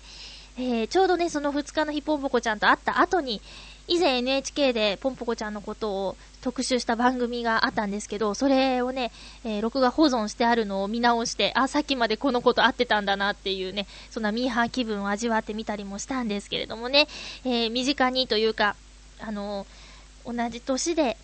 [0.57, 3.43] えー、ちょうどね、その2日の日ポンポコちゃんと会った後に、
[3.87, 9.13] 以前 NHK でポンポコちゃんのことを特集した番組があったんですけど、それをね、
[9.45, 17.09] えー、録画保存してあるのを見直して、あ、さっきまでこのこと合ってたんだなっていうね、そんなミーハー気分を味わってみたりもしたんですけれどもね、
[17.45, 18.75] えー、身近にというか、
[19.21, 19.84] あのー、
[20.25, 21.17] 同じ年で、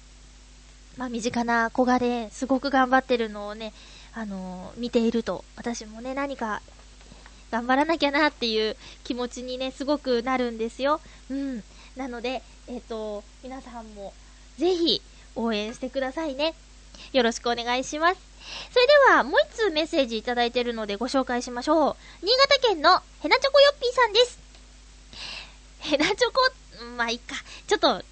[0.96, 3.72] まあ、身近な子がね、すごく頑張ってるのをね、
[4.12, 6.61] あの見ていると、私もね、何か
[7.51, 11.01] 頑張らなきゃなっていう気持ちにね、すごくなるんですよ。
[11.30, 11.62] うん。
[11.96, 14.12] なので、えっ、ー、と、皆さんも
[14.59, 15.03] ぜひ
[15.34, 16.55] 応援してくださいね。
[17.12, 18.20] よろしくお願いします。
[18.72, 21.96] それでは、もう一通メッセージいただいてるのでご紹介しましょう。
[22.24, 24.38] 新潟県のヘナチョコヨッピーさんです。
[25.80, 26.40] ヘナチョコ、
[26.96, 27.36] まあいいか。
[27.66, 28.03] ちょっと、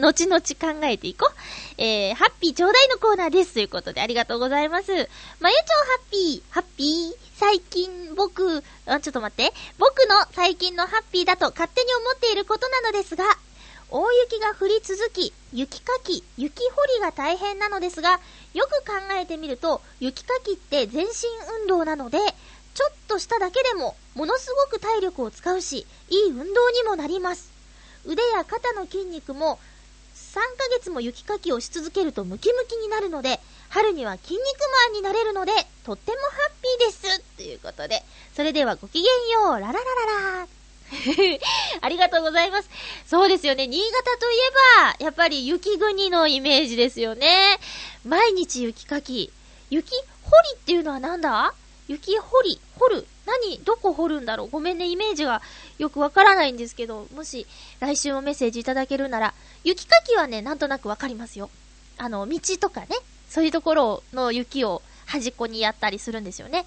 [0.00, 1.34] 後々考えていこう。
[1.78, 3.54] えー、ハッピーちょうだいのコーナーです。
[3.54, 4.92] ということでありがとうございます。
[4.92, 5.08] まゆちょ
[5.40, 5.48] ハ
[6.08, 9.52] ッピー、ハッピー、最近僕、あ、ちょっと待って。
[9.78, 13.24] 僕の最近のハッピーだと勝手に思っていることなのですが、
[13.90, 18.20] 大雪が降り続き、雪かき、雪掘りが大変なのですが、
[18.52, 21.12] よく考えてみると、雪かきって全身
[21.62, 22.18] 運動なので、
[22.74, 27.55] ちょっとしただけでも、ものすごく体力を使うし、いい運動にもなります。
[28.06, 29.58] 腕や肩の筋肉も
[30.14, 34.42] 3ヶ月も雪かきをし続けるとムキムキになるので、春には筋肉
[34.84, 35.52] マンになれるので、
[35.84, 38.02] とってもハッピーですということで、
[38.34, 39.04] それではごきげん
[39.44, 39.82] よう、ララララ
[40.40, 40.48] ラ
[41.80, 42.68] ありがとうございます。
[43.06, 43.66] そうですよね。
[43.66, 44.50] 新潟といえ
[45.00, 47.58] ば、やっぱり雪国のイメージですよね。
[48.04, 49.32] 毎日雪かき。
[49.68, 50.04] 雪掘り
[50.54, 51.54] っていうのはなんだ？
[51.88, 53.06] 雪掘り、掘る。
[53.26, 54.48] 何どこ掘るんだろう？
[54.48, 55.42] ごめんね、イメージが
[55.78, 57.46] よくわからないんですけど、もし
[57.80, 61.50] 来週もメッセージいただけるなら、雪かきはね、なんとなくわかりますよ。
[61.98, 62.88] あの、道とかね、
[63.28, 66.64] そういうところの雪を端っこにやったりするんですよね。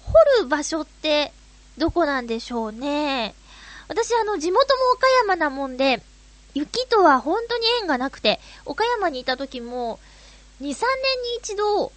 [0.00, 1.32] 掘る場所って、
[1.78, 3.34] どこなんでしょうね。
[3.88, 6.02] 私、あの、地元も岡山なもんで、
[6.54, 9.98] 雪とは本当に縁がなくて、岡山にいた時も、
[10.60, 10.78] 2、3年に
[11.38, 11.92] 一度、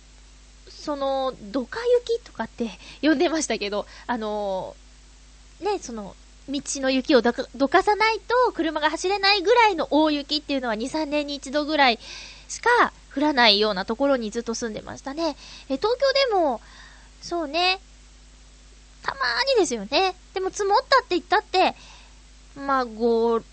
[0.85, 2.69] その、ドカ雪とかって
[3.01, 6.15] 呼んでましたけど、あのー、ね、その、
[6.47, 11.97] 道の雪をどかどかさないと車が走れないぐらいの大雪っていうのは2、3年に一度ぐらい
[12.47, 15.35] しか降らないようなところにずっと住んでましたね。
[15.69, 16.61] え、東京でも、
[17.19, 17.79] そうね、
[19.01, 20.13] たまーにですよね。
[20.35, 21.73] でも積もったって言ったって、
[22.55, 23.43] まあ、5、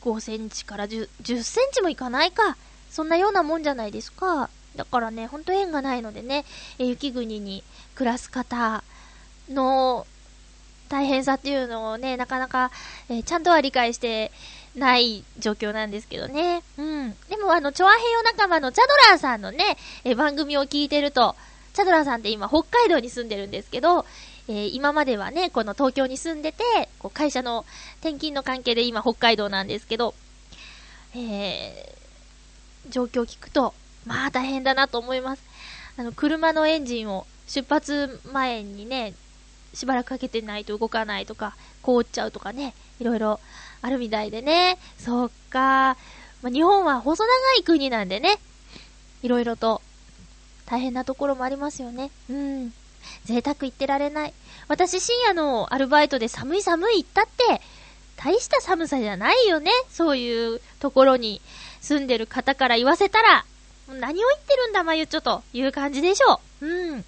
[0.00, 2.56] 5センチから10、10センチもいかないか。
[2.90, 4.48] そんなようなもんじゃないですか。
[4.80, 6.46] だからね、ほんと縁がないのでね、
[6.78, 7.62] え雪国に
[7.94, 8.82] 暮らす方
[9.50, 10.06] の
[10.88, 12.70] 大変さっていうのをね、なかなか、
[13.10, 14.32] え、ちゃんとは理解して
[14.74, 16.62] ない状況なんですけどね。
[16.78, 17.14] うん。
[17.28, 21.36] でもあの、チョアヘヨ仲間のチャドラーさんのね、え、番組を聞いてると、
[21.74, 24.06] チャドラーさんって今北海道に住んでるんですけど、
[24.48, 26.64] えー、今まではね、この東京に住んでて、
[26.98, 27.66] こう会社の
[28.00, 30.14] 転勤の関係で今北海道なんですけど、
[31.14, 33.74] えー、状況を聞くと、
[34.06, 35.42] まあ大変だなと思います。
[35.96, 39.14] あの、車のエンジンを出発前にね、
[39.74, 43.40] しばらくかけてないと動かないとか、凍っちゃうとかね、いろいろ
[43.82, 44.78] あるみたいでね。
[44.98, 45.96] そっか。
[46.42, 48.38] まあ、日本は細長い国なんでね、
[49.22, 49.82] いろいろと
[50.66, 52.10] 大変なところもありますよね。
[52.30, 52.72] うん。
[53.24, 54.34] 贅沢言ってられない。
[54.68, 57.60] 私深夜のアルバイトで寒い寒い言ったって、
[58.16, 59.70] 大した寒さじゃないよね。
[59.90, 61.40] そういうところに
[61.80, 63.44] 住んでる方から言わせたら、
[63.94, 66.66] 何を言ってるんだ、まゆちょという感じでしょう。
[66.66, 67.04] うん。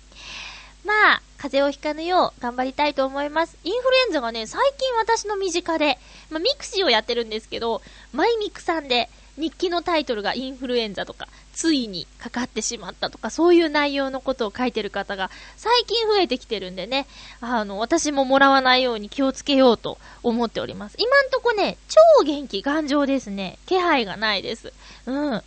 [0.85, 3.57] まあ、風邪をひかぬよう頑張りたいと思います。
[3.65, 5.99] インフルエンザがね、最近私の身近で、
[6.31, 17.07] まあ、 mixi をやってるんですけど、マイミクさんで日記のタイトルがインフルエンザとか、ついにかかってしまったとか、そういう内容のことを書いてる方が最近増えてきてるんでね、
[17.41, 20.97] あの、私ももらわないように気をつけようと思っております。
[20.99, 23.59] 今んとこね、超元気頑丈ですね。
[23.67, 24.73] 気配がないです。
[25.07, 25.43] うん。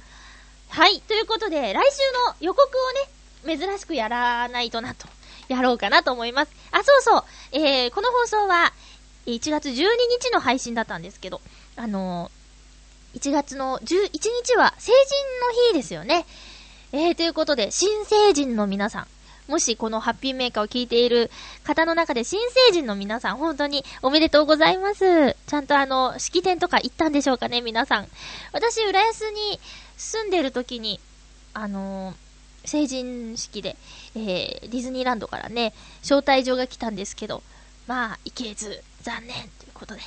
[0.76, 1.00] はい。
[1.00, 1.80] ということで、来週
[2.28, 2.68] の予告
[3.48, 5.08] をね、珍しくやらないとなと、
[5.48, 6.52] やろうかなと思います。
[6.70, 7.24] あ、そうそう。
[7.54, 8.74] えー、この放送は、
[9.26, 9.72] 1月12
[10.20, 11.40] 日の配信だったんですけど、
[11.78, 16.26] あのー、1月の11日は成人の日ですよね。
[16.92, 19.08] えー、ということで、新成人の皆さん、
[19.48, 21.32] もしこのハッピーメーカーを聞いている
[21.64, 25.38] 方の中で新成人の皆さん、本当におめでとうございます。
[25.48, 28.10] ちゃんとあの、式典とか行ったんでしょうかね、皆さん。
[28.52, 29.60] 私、浦安に
[29.98, 31.00] 住んでる時に、
[31.54, 33.78] あのー、成人式で、
[34.16, 37.44] えー、ディズニーランドからね、招待状が来たんですけど、
[37.88, 40.02] まあ、行けず、残念、ということで。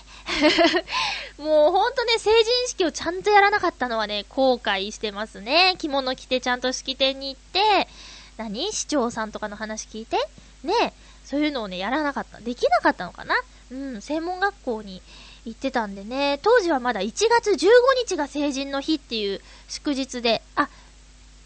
[1.39, 5.77] もうほんとね、成人式をちゃんとやらなかったのはね、後悔してますね。
[5.79, 7.89] 着物着てちゃんと式典に行って、
[8.37, 8.73] 何？
[8.73, 10.17] 市長さんとかの話聞いて、
[10.65, 10.93] ね、
[11.25, 12.41] そういうのをね、やらなかった。
[12.41, 13.37] できなかったのかな？
[13.71, 15.01] うん、専門学校に
[15.49, 17.69] 行ってたんでね、当時はまだ1月15
[18.07, 20.69] 日が成人の日っていう祝日で、あ、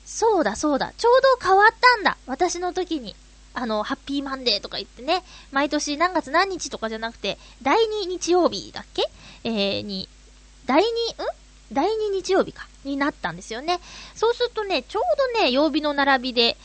[0.04, 3.16] そうだそうだ、ちょうど変わったんだ、私の時に。
[3.54, 9.02] あの、ハッピーマンデーとか言ってね、毎年何月何日とかじゃなくて、第2日曜日だっけ？
[9.44, 10.08] えー、に、
[10.64, 10.86] 第2、ん？
[11.70, 13.78] 第2日曜日か、になったんですよね。
[14.14, 15.02] そうするとね、ちょう
[15.36, 16.56] どね、曜日の並びで、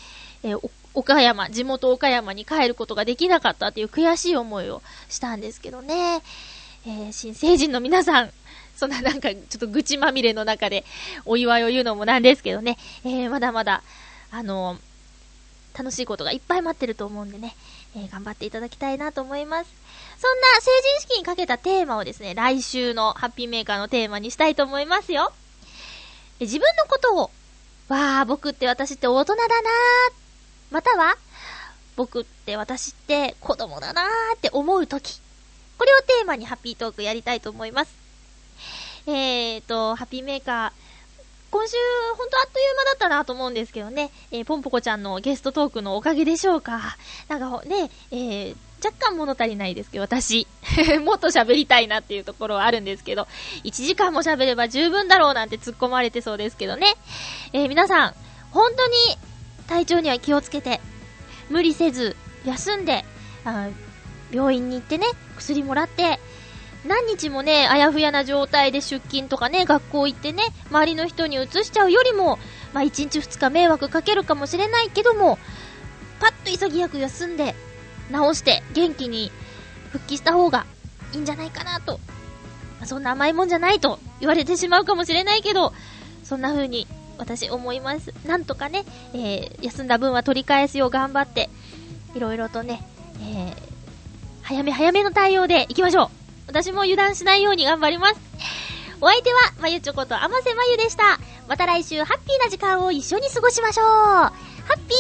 [0.43, 6.23] えー、岡山、地元岡山に帰ることができなかったっていう悔しい思いをしたんですけどね。
[6.88, 8.31] えー、新成人の皆さん、
[8.77, 10.85] そんななんか、ちょっと愚痴まみれの中で、
[11.25, 13.83] お祝いを言うのもなんですけどね、えー、まだまだ、
[14.31, 17.57] あのー、楽しいことがいっぱい待ってると思うんでね、
[17.95, 19.69] えー、頑張っていただきたいなと思います。
[20.17, 25.33] そんな成人式にかけたテーマをですね、来週のハッピーメーカーのテーマにしたいと思いますよ。
[26.39, 27.31] 自分のことを、
[27.89, 30.13] わー、僕って私って大人だなー、
[30.71, 31.17] または、
[31.97, 35.19] 僕って私って子供だなーって思うとき。
[35.78, 37.93] これをテーマにハッピートークやりたいと思います。
[39.07, 40.88] えーと、ハッピーメーカー、
[41.49, 41.75] 今週、
[42.17, 46.97] ほんとあっという間だったなと思うんですけどね、えー、ポンポコちゃんのゲストトークのおかげでしょうか。
[47.30, 50.45] なんかね、えー、若干物足りないですけど、私、
[51.03, 53.28] もっと喋りたいなっていうところはあるんですけど、
[53.63, 56.95] 1時間も喋れば十分だろうなんて突っ込まれてそうですけどね。
[57.53, 58.15] えー、皆さん、
[58.51, 58.93] 本当に
[59.67, 60.82] 体調には気をつけて、
[61.49, 63.05] 無理せず、休んで、
[63.45, 63.69] あ
[64.32, 65.05] 病院に行ってね、
[65.38, 66.19] 薬もらって、
[66.86, 72.39] 何日もね、あやふやな状態で出勤とかね、学校行ってね、周りの人に移しちゃうよりも、
[72.73, 75.38] まあ1日2日迷惑かけるかもしれないけども、
[76.19, 77.55] パッと潔く休んで、
[78.11, 79.32] 治して元気に
[79.91, 80.65] 復帰した方が
[81.13, 81.99] いいんじゃないかなと。
[82.80, 85.73] まあ、そんな甘いもんじゃないと言われてしまうかもしれないけど、
[86.23, 88.13] そんな風に私思います。
[88.25, 91.49] なんとかね、えー、休んだ分は取り返すよう頑張って、
[92.15, 92.82] いろいろとね、
[93.21, 93.55] えー、
[94.48, 96.10] 早め早めの対応で行きましょう。
[96.48, 98.16] 私も油断しないように頑張ります。
[99.02, 101.20] お相手は、まゆちょことあませまゆでした。
[101.50, 103.86] また来週ハッピーな時間を一緒に過ごしましょう。
[103.86, 104.32] ハ
[104.70, 104.95] ッピ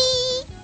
[0.53, 0.56] ー